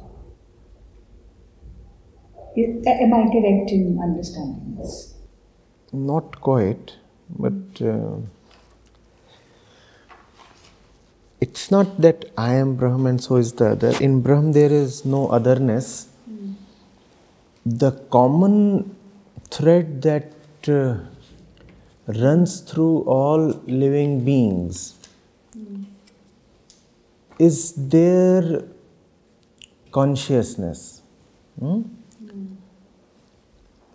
[2.57, 5.15] Am I correct in understanding this?
[5.93, 6.95] Not quite,
[7.29, 8.17] but uh,
[11.41, 13.93] it's not that I am Brahman, and so is the other.
[14.01, 16.09] In Brahm, there is no otherness
[17.65, 18.95] the common
[19.51, 20.31] thread that
[20.69, 20.99] uh,
[22.07, 24.95] runs through all living beings
[25.57, 25.85] mm.
[27.39, 28.63] is their
[29.95, 31.03] consciousness.
[31.59, 31.83] Hmm?
[32.25, 32.57] Mm.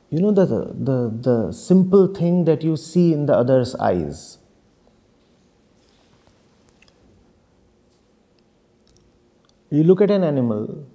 [0.10, 4.38] You know, the, the, the simple thing that you see in the other's eyes.
[9.70, 10.86] You look at an animal,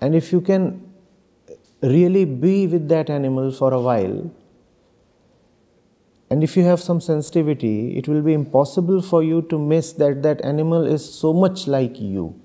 [0.00, 0.92] and if you can
[1.82, 4.30] really be with that animal for a while,
[6.30, 10.22] and if you have some sensitivity, it will be impossible for you to miss that
[10.22, 12.38] that animal is so much like you.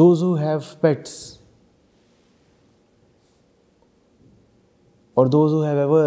[0.00, 1.38] Those who have pets,
[5.14, 6.06] or those who have ever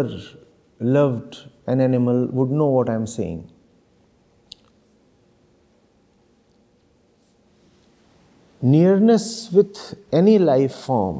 [0.80, 3.44] loved an animal, would know what I am saying.
[8.62, 11.18] nearness with any life form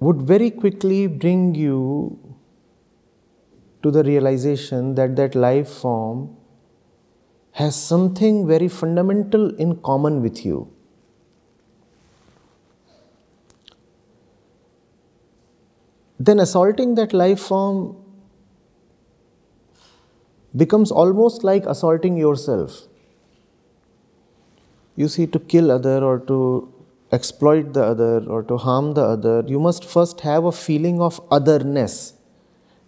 [0.00, 2.36] would very quickly bring you
[3.82, 6.36] to the realization that that life form
[7.54, 10.68] has something very fundamental in common with you.
[16.18, 17.96] Then assaulting that life form
[20.56, 22.82] becomes almost like assaulting yourself
[24.96, 26.72] you see to kill other or to
[27.10, 31.20] exploit the other or to harm the other you must first have a feeling of
[31.30, 32.14] otherness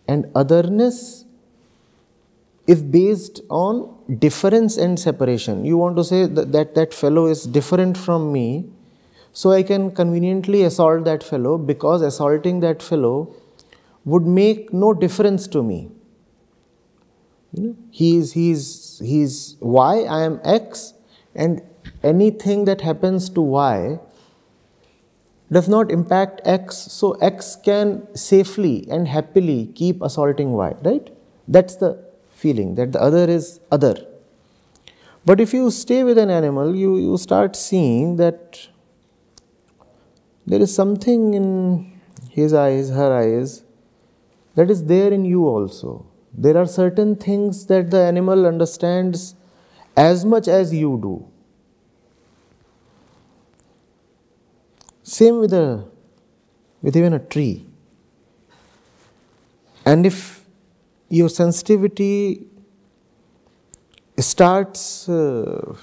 [0.07, 1.25] and otherness
[2.67, 7.45] is based on difference and separation you want to say that that, that fellow is
[7.59, 8.49] different from me
[9.41, 13.11] So I can conveniently assault that fellow because assaulting that fellow
[14.13, 15.79] would make no difference to me.
[17.53, 20.95] You know, he is, he is, he is Y, I am X,
[21.35, 21.63] and
[22.03, 23.99] anything that happens to Y
[25.51, 31.11] does not impact X, so X can safely and happily keep assaulting Y, right?
[31.47, 32.05] That's the
[32.43, 33.97] feeling that the other is other.
[35.25, 38.69] But if you stay with an animal, you, you start seeing that
[40.47, 43.65] there is something in his eyes, her eyes,
[44.55, 46.07] that is there in you also.
[46.33, 49.35] There are certain things that the animal understands
[49.97, 51.27] as much as you do.
[55.03, 55.89] Same with a
[56.83, 57.67] with even a tree.
[59.85, 60.46] And if
[61.09, 62.47] your sensitivity
[64.19, 65.75] starts uh,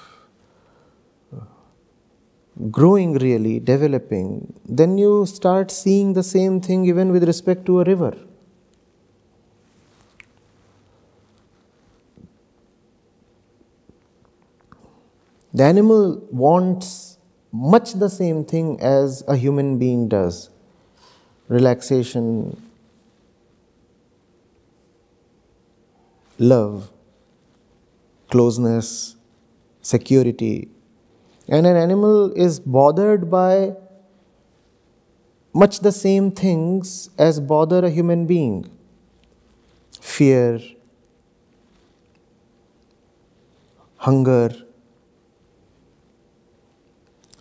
[2.70, 7.84] growing really, developing, then you start seeing the same thing even with respect to a
[7.84, 8.16] river.
[15.54, 17.18] The animal wants
[17.52, 20.50] much the same thing as a human being does
[21.48, 22.60] relaxation,
[26.38, 26.92] love,
[28.30, 29.16] closeness,
[29.82, 30.70] security,
[31.48, 33.74] and an animal is bothered by
[35.54, 38.70] much the same things as bother a human being
[40.02, 40.60] fear,
[43.98, 44.52] hunger,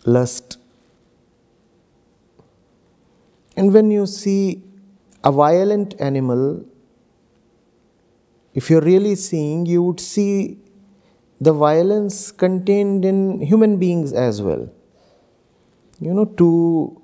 [0.05, 0.57] lust.
[3.55, 4.63] And when you see
[5.23, 6.65] a violent animal,
[8.53, 10.57] if you're really seeing, you would see
[11.41, 14.69] the violence contained in human beings as well.
[15.99, 17.01] You know, two,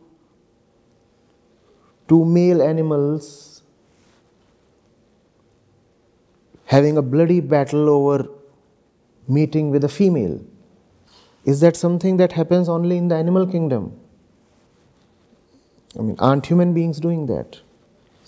[2.07, 3.63] two male animals
[6.65, 8.29] having a bloody battle over
[9.27, 10.39] meeting with a female.
[11.45, 13.99] Is that something that happens only in the animal kingdom?
[15.97, 17.61] I mean, aren't human beings doing that?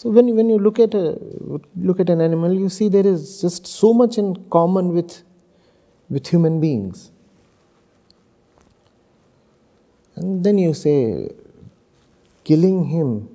[0.02, 1.16] So when you, when you look at a
[1.76, 5.22] look at an animal, you see there is just so much in common with
[6.10, 7.12] with human beings.
[10.16, 11.30] And then you say,
[12.43, 13.30] killing him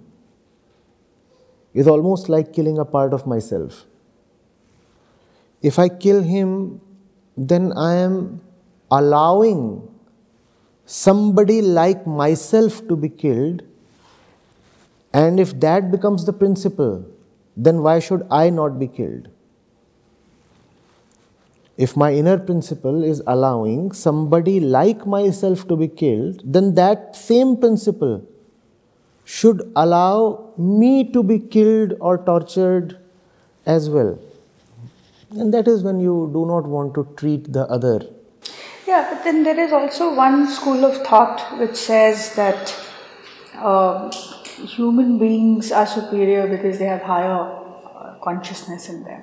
[1.72, 3.86] is almost like killing a part of myself.
[5.62, 6.80] If I kill him,
[7.36, 8.40] then I am
[8.90, 9.88] allowing
[10.84, 13.62] somebody like myself to be killed.
[15.24, 17.06] And if that becomes the principle,
[17.56, 19.28] then why should I not be killed?
[21.76, 27.56] if my inner principle is allowing somebody like myself to be killed, then that same
[27.56, 28.26] principle
[29.24, 32.98] should allow me to be killed or tortured
[33.66, 34.18] as well.
[35.32, 38.00] And that is when you do not want to treat the other.
[38.86, 42.74] Yeah, but then there is also one school of thought which says that
[43.56, 44.10] uh,
[44.56, 49.22] human beings are superior because they have higher uh, consciousness in them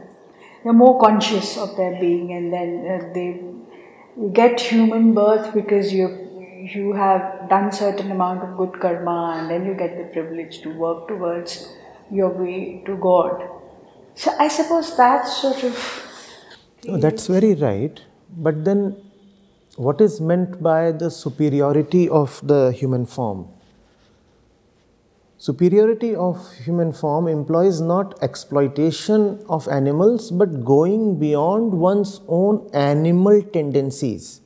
[0.63, 3.41] they're more conscious of their being and then uh, they
[4.31, 6.07] get human birth because you
[6.73, 10.69] you have done certain amount of good karma and then you get the privilege to
[10.69, 11.75] work towards
[12.09, 13.43] your way to God.
[14.15, 15.75] So I suppose that's sort of.
[16.85, 17.99] No, that's very right.
[18.37, 18.95] But then,
[19.75, 23.47] what is meant by the superiority of the human form?
[25.43, 33.41] Superiority of human form implies not exploitation of animals but going beyond one's own animal
[33.41, 34.39] tendencies.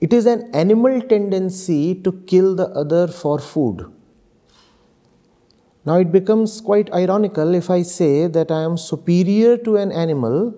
[0.00, 3.84] It is an animal tendency to kill the other for food.
[5.84, 10.54] Now it becomes quite ironical if I say that I am superior to an animal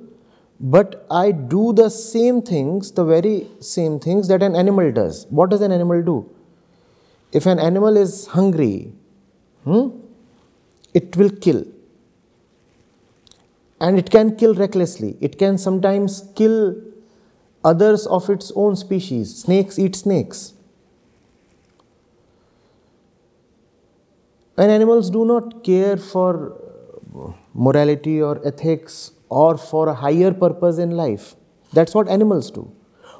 [0.60, 5.26] but I do the same things, the very same things that an animal does.
[5.30, 6.30] What does an animal do?
[7.32, 8.92] If an animal is hungry,
[9.68, 9.88] hmm,
[10.94, 11.64] it will kill.
[13.80, 15.16] And it can kill recklessly.
[15.20, 16.76] It can sometimes kill
[17.64, 19.34] others of its own species.
[19.42, 20.54] Snakes eat snakes.
[24.56, 26.60] And animals do not care for
[27.54, 31.36] morality or ethics or for a higher purpose in life.
[31.72, 32.70] That's what animals do.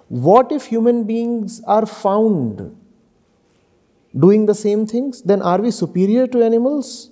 [0.09, 2.77] What if human beings are found
[4.17, 7.11] doing the same things, then are we superior to animals?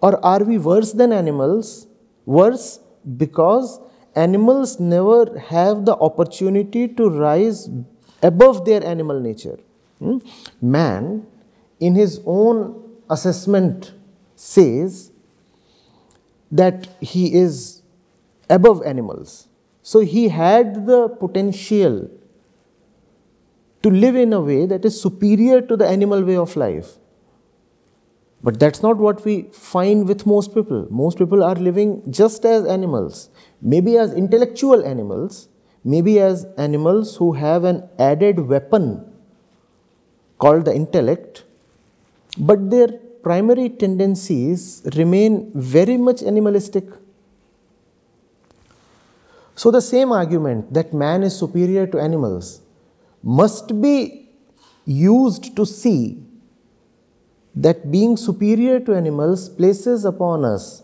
[0.00, 1.86] Or are we worse than animals?
[2.26, 2.80] Worse
[3.16, 3.80] because
[4.14, 7.68] animals never have the opportunity to rise
[8.22, 9.58] above their animal nature.
[9.98, 10.18] Hmm?
[10.60, 11.26] Man,
[11.80, 13.92] in his own assessment,
[14.34, 15.12] says
[16.50, 17.82] that he is
[18.50, 19.48] above animals.
[19.82, 22.10] So he had the potential
[23.86, 26.94] to live in a way that is superior to the animal way of life.
[28.42, 30.88] But that's not what we find with most people.
[30.90, 33.30] Most people are living just as animals,
[33.62, 35.48] maybe as intellectual animals,
[35.84, 39.04] maybe as animals who have an added weapon
[40.38, 41.44] called the intellect,
[42.36, 42.88] but their
[43.22, 46.84] primary tendencies remain very much animalistic.
[49.54, 52.60] So, the same argument that man is superior to animals
[53.22, 54.28] must be
[54.84, 56.22] used to see
[57.54, 60.82] that being superior to animals places upon us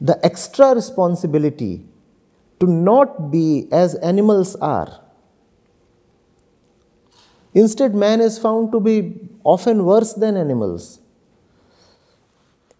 [0.00, 1.84] the extra responsibility
[2.60, 5.00] to not be as animals are.
[7.52, 8.96] Instead, man is found to be
[9.44, 11.00] often worse than animals.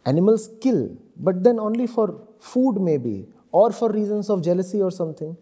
[0.04, 5.36] Animals kill, but then only for food, maybe, or for reasons of jealousy or something.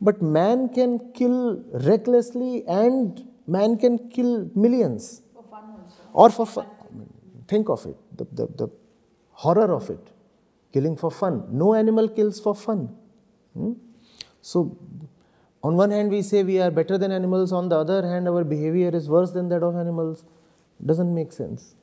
[0.00, 5.22] But man can kill recklessly and man can kill millions.
[5.32, 6.02] For fun also.
[6.12, 6.66] Or for fun.
[7.46, 8.68] Think of it, the, the, the
[9.32, 10.10] horror of it.
[10.72, 11.46] Killing for fun.
[11.50, 12.94] No animal kills for fun.
[13.54, 13.72] Hmm?
[14.40, 14.76] So,
[15.62, 18.44] on one hand, we say we are better than animals, on the other hand, our
[18.44, 20.24] behavior is worse than that of animals.
[20.84, 21.74] Doesn't make sense.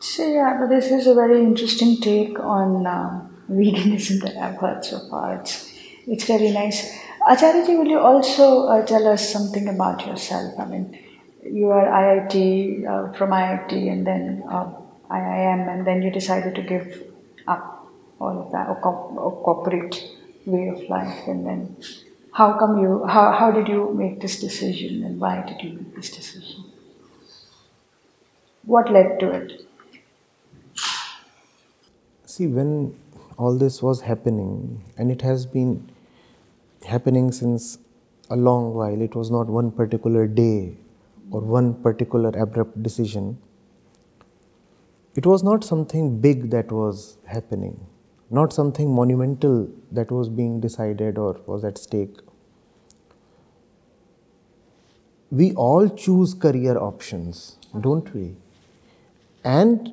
[0.00, 4.84] So, yeah, but this is a very interesting take on uh, veganism that I've heard
[4.84, 5.40] so far.
[5.40, 5.72] It's,
[6.06, 6.92] it's very nice.
[7.28, 10.58] Acharyaji, will you also uh, tell us something about yourself?
[10.58, 10.98] I mean,
[11.44, 14.70] you are IIT, uh, from IIT, and then uh,
[15.10, 17.02] IIM, and then you decided to give
[17.46, 17.86] up
[18.20, 20.02] all of that, or, co- or corporate
[20.46, 21.76] way of life, and then
[22.32, 25.94] how come you, how, how did you make this decision, and why did you make
[25.96, 26.64] this decision?
[28.64, 29.62] What led to it?
[32.26, 32.94] See, when
[33.38, 35.90] all this was happening, and it has been
[36.84, 37.78] happening since
[38.30, 40.76] a long while, it was not one particular day
[41.30, 43.38] or one particular abrupt decision.
[45.14, 47.86] It was not something big that was happening,
[48.30, 52.16] not something monumental that was being decided or was at stake.
[55.30, 58.36] We all choose career options, don't we?
[59.44, 59.92] And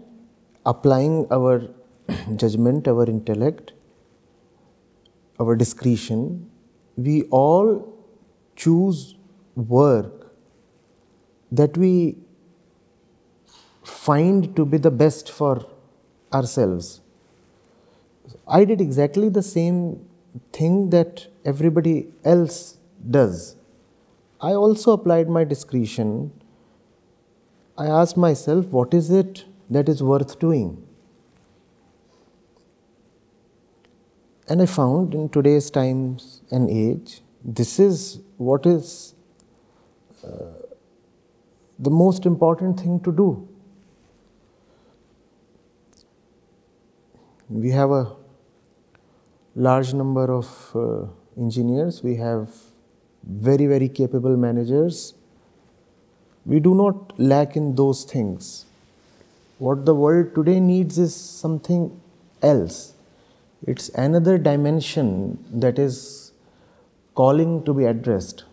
[0.65, 1.69] applying our
[2.35, 3.73] judgment, our intellect,
[5.39, 6.49] our discretion,
[6.97, 7.93] we all
[8.55, 9.15] choose
[9.55, 10.31] work
[11.51, 12.17] that we
[13.83, 15.65] find to be the best for
[16.33, 17.01] ourselves.
[18.47, 20.05] I did exactly the same
[20.51, 22.77] thing that everybody else
[23.09, 23.55] does.
[24.41, 26.31] I also applied my discretion.
[27.77, 30.84] I asked myself, what is it that is worth doing?
[34.47, 39.15] And I found in today's times and age, this is what is
[40.23, 40.29] uh,
[41.79, 43.47] the most important thing to do.
[47.49, 48.15] We have a
[49.55, 52.49] large number of uh, engineers, we have
[53.23, 55.13] very, very capable managers.
[56.45, 58.65] We do not lack in those things.
[59.57, 61.99] What the world today needs is something
[62.41, 62.94] else.
[63.67, 66.31] It's another dimension that is
[67.15, 68.43] calling to be addressed.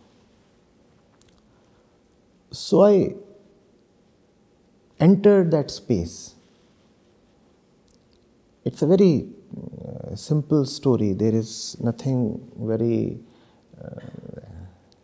[2.50, 3.14] So I
[4.98, 6.34] entered that space.
[8.64, 9.28] It's a very
[9.84, 11.12] uh, simple story.
[11.12, 13.18] There is nothing very
[13.82, 14.00] uh,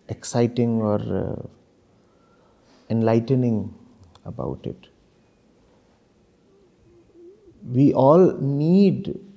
[0.08, 1.42] exciting or uh,
[2.88, 3.74] enlightening
[4.24, 4.88] about it.
[7.62, 9.27] We all need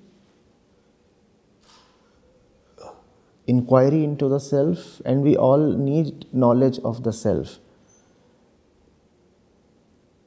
[3.51, 7.59] inquiry into the self, and we all need knowledge of the self.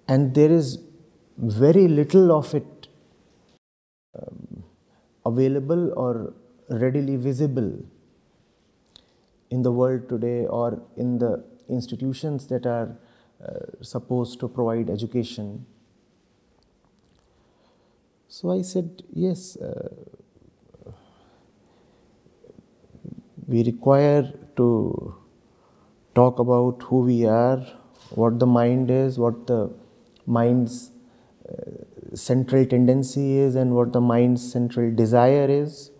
[0.06, 0.78] And there is
[1.38, 2.88] very little of it
[4.20, 4.64] um,
[5.24, 6.34] available or
[6.68, 7.70] readily visible
[9.50, 11.32] in the world today or in the
[11.68, 12.96] institutions that are
[13.44, 15.66] uh, supposed to provide education.
[18.28, 19.88] So I said, yes, uh,
[23.46, 25.14] we require to
[26.14, 27.64] talk about who we are,
[28.10, 29.70] what the mind is, what the
[30.26, 30.90] mind's
[31.48, 35.90] uh, central tendency is, and what the mind's central desire is,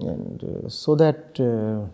[0.00, 1.88] and uh, so that uh,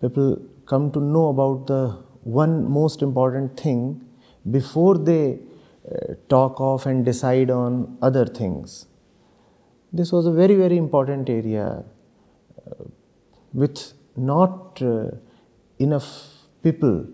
[0.00, 4.04] people come to know about the one most important thing
[4.50, 5.38] before they
[5.90, 8.86] uh, talk of and decide on other things.
[9.92, 11.82] This was a very, very important area
[12.66, 12.84] uh,
[13.52, 15.10] with not uh,
[15.78, 16.28] enough
[16.62, 17.06] people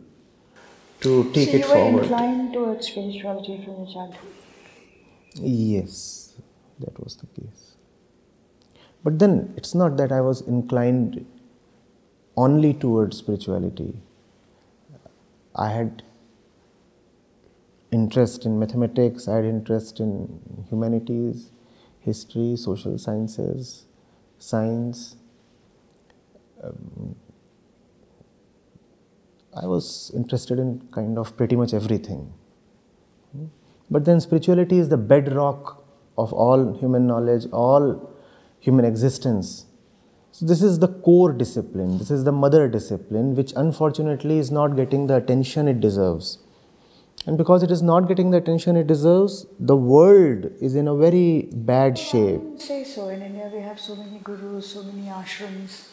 [1.01, 1.91] to take so it forward.
[1.91, 4.33] you were inclined towards spirituality from your childhood?
[5.35, 6.35] Yes,
[6.81, 7.77] that was the case.
[9.05, 11.27] But then it's not that I was inclined
[12.37, 13.95] only towards spirituality.
[15.55, 16.03] I had
[17.91, 21.51] interest in mathematics, I had interest in humanities,
[22.01, 23.87] history, social sciences,
[24.39, 25.17] science.
[26.63, 27.17] Um,
[29.57, 32.33] I was interested in kind of pretty much everything.
[33.91, 35.85] But then spirituality is the bedrock
[36.19, 38.13] of all human knowledge, all
[38.59, 39.67] human existence.
[40.33, 44.77] So, this is the core discipline, this is the mother discipline, which unfortunately is not
[44.77, 46.39] getting the attention it deserves.
[47.27, 50.95] And because it is not getting the attention it deserves, the world is in a
[50.95, 52.43] very bad shape.
[52.59, 53.09] say so.
[53.09, 55.89] In India, we have so many gurus, so many ashrams.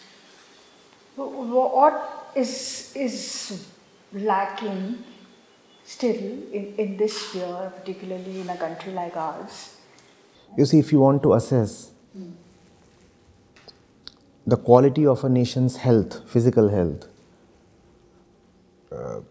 [1.15, 3.67] What is, is
[4.11, 5.03] lacking
[5.83, 9.77] still in, in this sphere, particularly in a country like ours?
[10.57, 11.91] You see, if you want to assess
[14.45, 17.07] the quality of a nation's health, physical health.
[18.91, 19.21] Uh,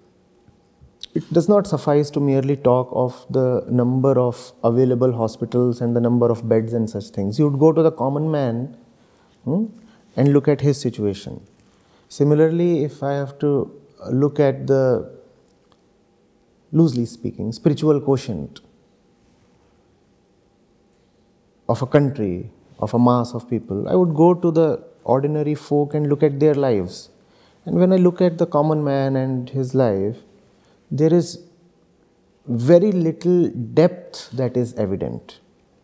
[1.14, 6.00] it does not suffice to merely talk of the number of available hospitals and the
[6.00, 7.38] number of beds and such things.
[7.38, 8.76] You would go to the common man
[9.44, 9.66] hmm,
[10.16, 11.46] and look at his situation.
[12.16, 13.50] Similarly, if I have to
[14.10, 15.10] look at the,
[16.70, 18.60] loosely speaking, spiritual quotient
[21.70, 22.50] of a country,
[22.80, 26.38] of a mass of people, I would go to the ordinary folk and look at
[26.38, 27.08] their lives.
[27.64, 30.18] And when I look at the common man and his life,
[30.90, 31.40] there is
[32.46, 35.40] very little depth that is evident.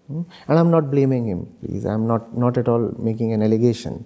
[0.09, 0.23] Hmm?
[0.47, 1.87] And I'm not blaming him, please.
[1.87, 4.05] I'm not, not at all making an allegation.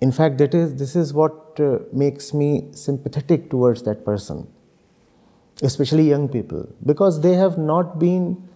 [0.00, 4.46] In fact, that is, this is what uh, makes me sympathetic towards that person,
[5.62, 8.48] especially young people, because they have not been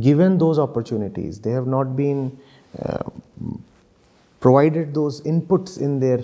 [0.00, 1.40] given those opportunities.
[1.40, 2.38] They have not been
[2.78, 3.10] uh,
[4.40, 6.20] provided those inputs in their,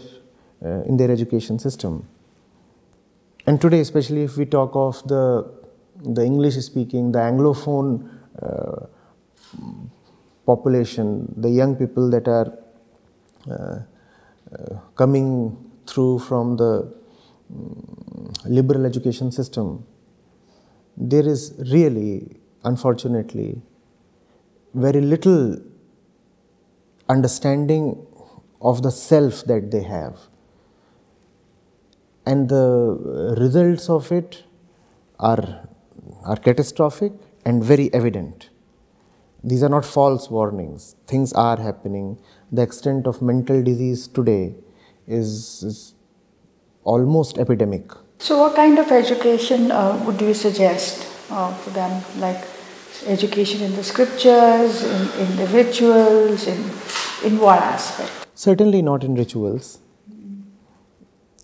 [0.65, 2.07] uh, in their education system.
[3.47, 5.51] And today, especially if we talk of the,
[6.05, 8.11] the English speaking, the Anglophone
[8.43, 8.87] uh,
[10.45, 12.53] population, the young people that are
[13.51, 13.79] uh,
[14.97, 16.93] coming through from the
[17.53, 19.85] um, liberal education system,
[20.97, 23.61] there is really, unfortunately,
[24.75, 25.61] very little
[27.09, 28.07] understanding
[28.61, 30.19] of the self that they have.
[32.25, 34.43] And the results of it
[35.21, 35.69] are,
[36.25, 37.13] are catastrophic
[37.45, 38.51] and very evident.
[39.45, 40.97] These are not false warnings.
[41.07, 42.19] Things are happening.
[42.53, 44.55] The extent of mental disease today
[45.07, 45.95] is, is
[46.85, 47.91] almost epidemic.
[48.19, 52.03] So, what kind of education uh, would you suggest uh, for them?
[52.19, 52.45] Like
[53.07, 56.59] education in the scriptures, in, in the rituals, in,
[57.25, 58.27] in what aspect?
[58.35, 59.81] Certainly not in rituals.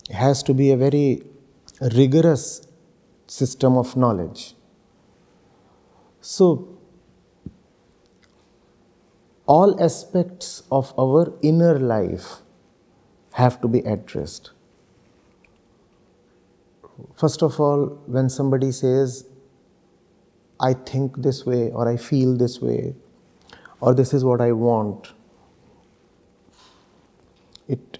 [0.08, 1.22] It has to be a very
[1.80, 2.66] rigorous
[3.26, 4.54] system of knowledge.
[6.20, 6.71] So,
[9.46, 12.42] all aspects of our inner life
[13.34, 14.50] have to be addressed.
[17.16, 19.26] First of all, when somebody says,
[20.60, 22.94] I think this way, or I feel this way,
[23.80, 25.12] or this is what I want.
[27.66, 27.98] It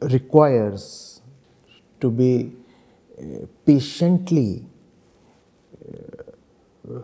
[0.00, 1.20] requires
[2.00, 2.52] to be
[3.18, 4.64] uh, patiently
[6.88, 7.00] uh,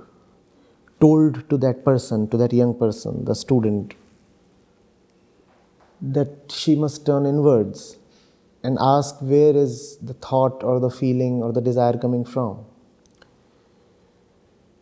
[1.04, 3.94] told to that person, to that young person, the student,
[6.00, 7.96] that she must turn inwards
[8.62, 12.64] and ask where is the thought or the feeling or the desire coming from.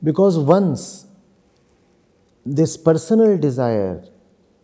[0.03, 1.07] Because once
[2.45, 4.03] this personal desire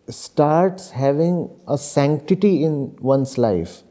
[0.08, 3.82] starts having a sanctity in one's life,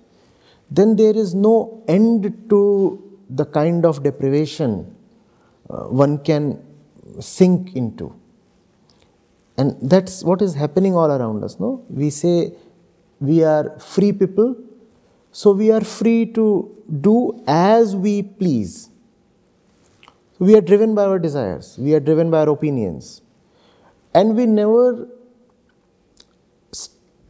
[0.69, 2.61] then there is no end to
[3.29, 4.95] the kind of deprivation
[5.69, 6.61] uh, one can
[7.19, 8.13] sink into.
[9.57, 11.59] And that's what is happening all around us.
[11.59, 12.53] No, we say
[13.19, 14.55] we are free people,
[15.31, 18.89] so we are free to do as we please.
[20.39, 23.21] We are driven by our desires, we are driven by our opinions,
[24.13, 25.07] and we never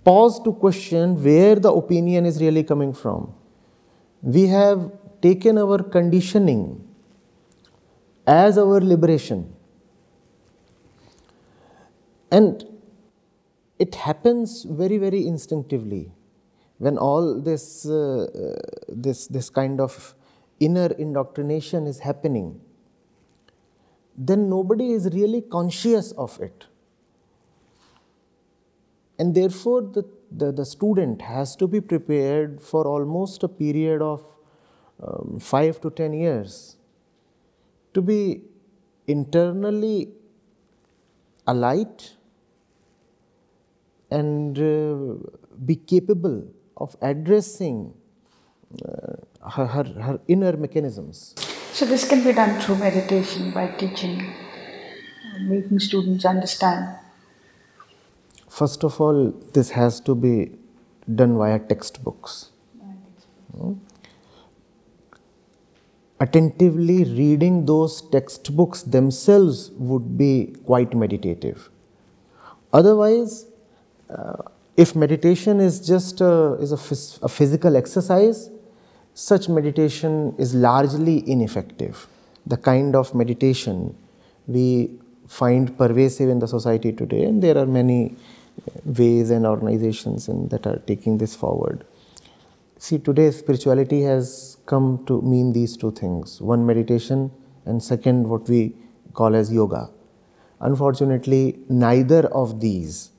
[0.04, 3.34] pause to question where the opinion is really coming from.
[4.22, 6.88] We have taken our conditioning
[8.26, 9.55] as our liberation.
[12.32, 12.66] And
[13.80, 16.12] it happens very, very instinctively
[16.78, 18.60] when all this, uh, uh,
[18.90, 20.14] this, this kind of
[20.60, 22.60] inner indoctrination is happening,
[24.18, 26.66] then nobody is really conscious of it.
[29.18, 34.26] And therefore, the, the, the student has to be prepared for almost a period of
[35.02, 36.78] um, 5 to 10 years
[37.94, 38.42] to be
[39.08, 40.10] internally
[41.48, 42.16] alight
[44.12, 45.30] and uh,
[45.66, 47.94] be capable of addressing
[48.84, 51.36] uh, her, her, her inner mechanisms.
[51.72, 56.98] So, this can be done through meditation by teaching, uh, making students understand.
[58.50, 60.52] First of all, this has to be
[61.14, 62.52] done via textbooks.
[63.58, 63.74] Hmm?
[66.26, 71.70] Attentively reading those textbooks themselves would be quite meditative.
[72.74, 73.46] Otherwise,
[74.10, 74.42] uh,
[74.76, 78.50] if meditation is just a, is a, phys- a physical exercise,
[79.14, 82.08] such meditation is largely ineffective.
[82.46, 83.96] The kind of meditation
[84.48, 84.92] we
[85.28, 88.16] find pervasive in the society today, and there are many
[88.84, 91.86] ways and organizations that are taking this forward.
[92.78, 97.32] See, today spirituality has come to mean these two things one, meditation,
[97.66, 98.76] and second, what we
[99.14, 99.90] call as yoga.
[100.60, 103.12] Unfortunately, neither of these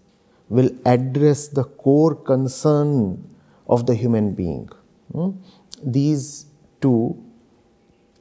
[0.49, 3.29] will address the core concern
[3.69, 4.69] of the human being.
[5.13, 5.31] Hmm?
[5.83, 6.47] These
[6.81, 7.23] two,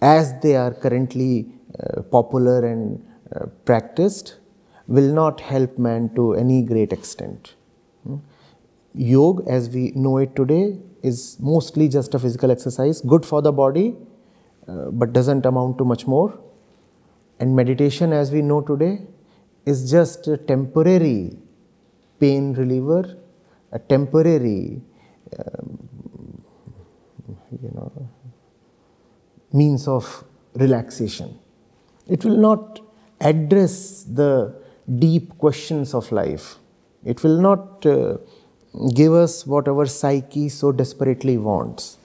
[0.02, 1.48] as they are currently
[1.80, 3.06] uh, popular and
[3.36, 4.38] uh, practiced,
[4.88, 7.56] will not help man to any great extent.
[8.04, 8.18] Hmm?
[8.94, 13.52] Yoga, as we know it today, is mostly just a physical exercise, good for the
[13.52, 13.96] body,
[14.68, 16.40] uh, but doesn't amount to much more.
[17.40, 19.02] And meditation, as we know today,
[19.66, 21.38] is just a temporary
[22.20, 23.18] pain reliever,
[23.72, 24.82] a temporary,
[25.38, 26.44] um,
[27.62, 28.10] you know,
[29.52, 30.24] means of
[30.54, 31.38] relaxation.
[32.08, 32.80] It will not
[33.20, 34.62] address the
[35.00, 36.56] deep questions of life.
[37.04, 38.18] It will not uh,
[38.94, 41.98] give us what our psyche so desperately wants.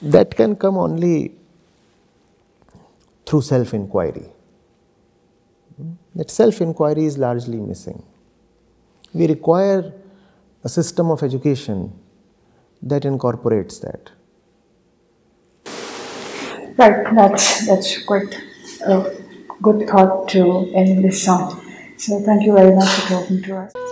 [0.00, 1.32] That can come only
[3.26, 4.26] through self inquiry.
[6.14, 8.02] That self inquiry is largely missing.
[9.12, 9.92] We require
[10.64, 11.92] a system of education
[12.82, 14.10] that incorporates that.
[16.76, 18.36] Right, that's that's quite
[18.86, 19.10] a
[19.60, 21.60] good thought to end this song.
[21.96, 23.87] So thank you very much for talking to us.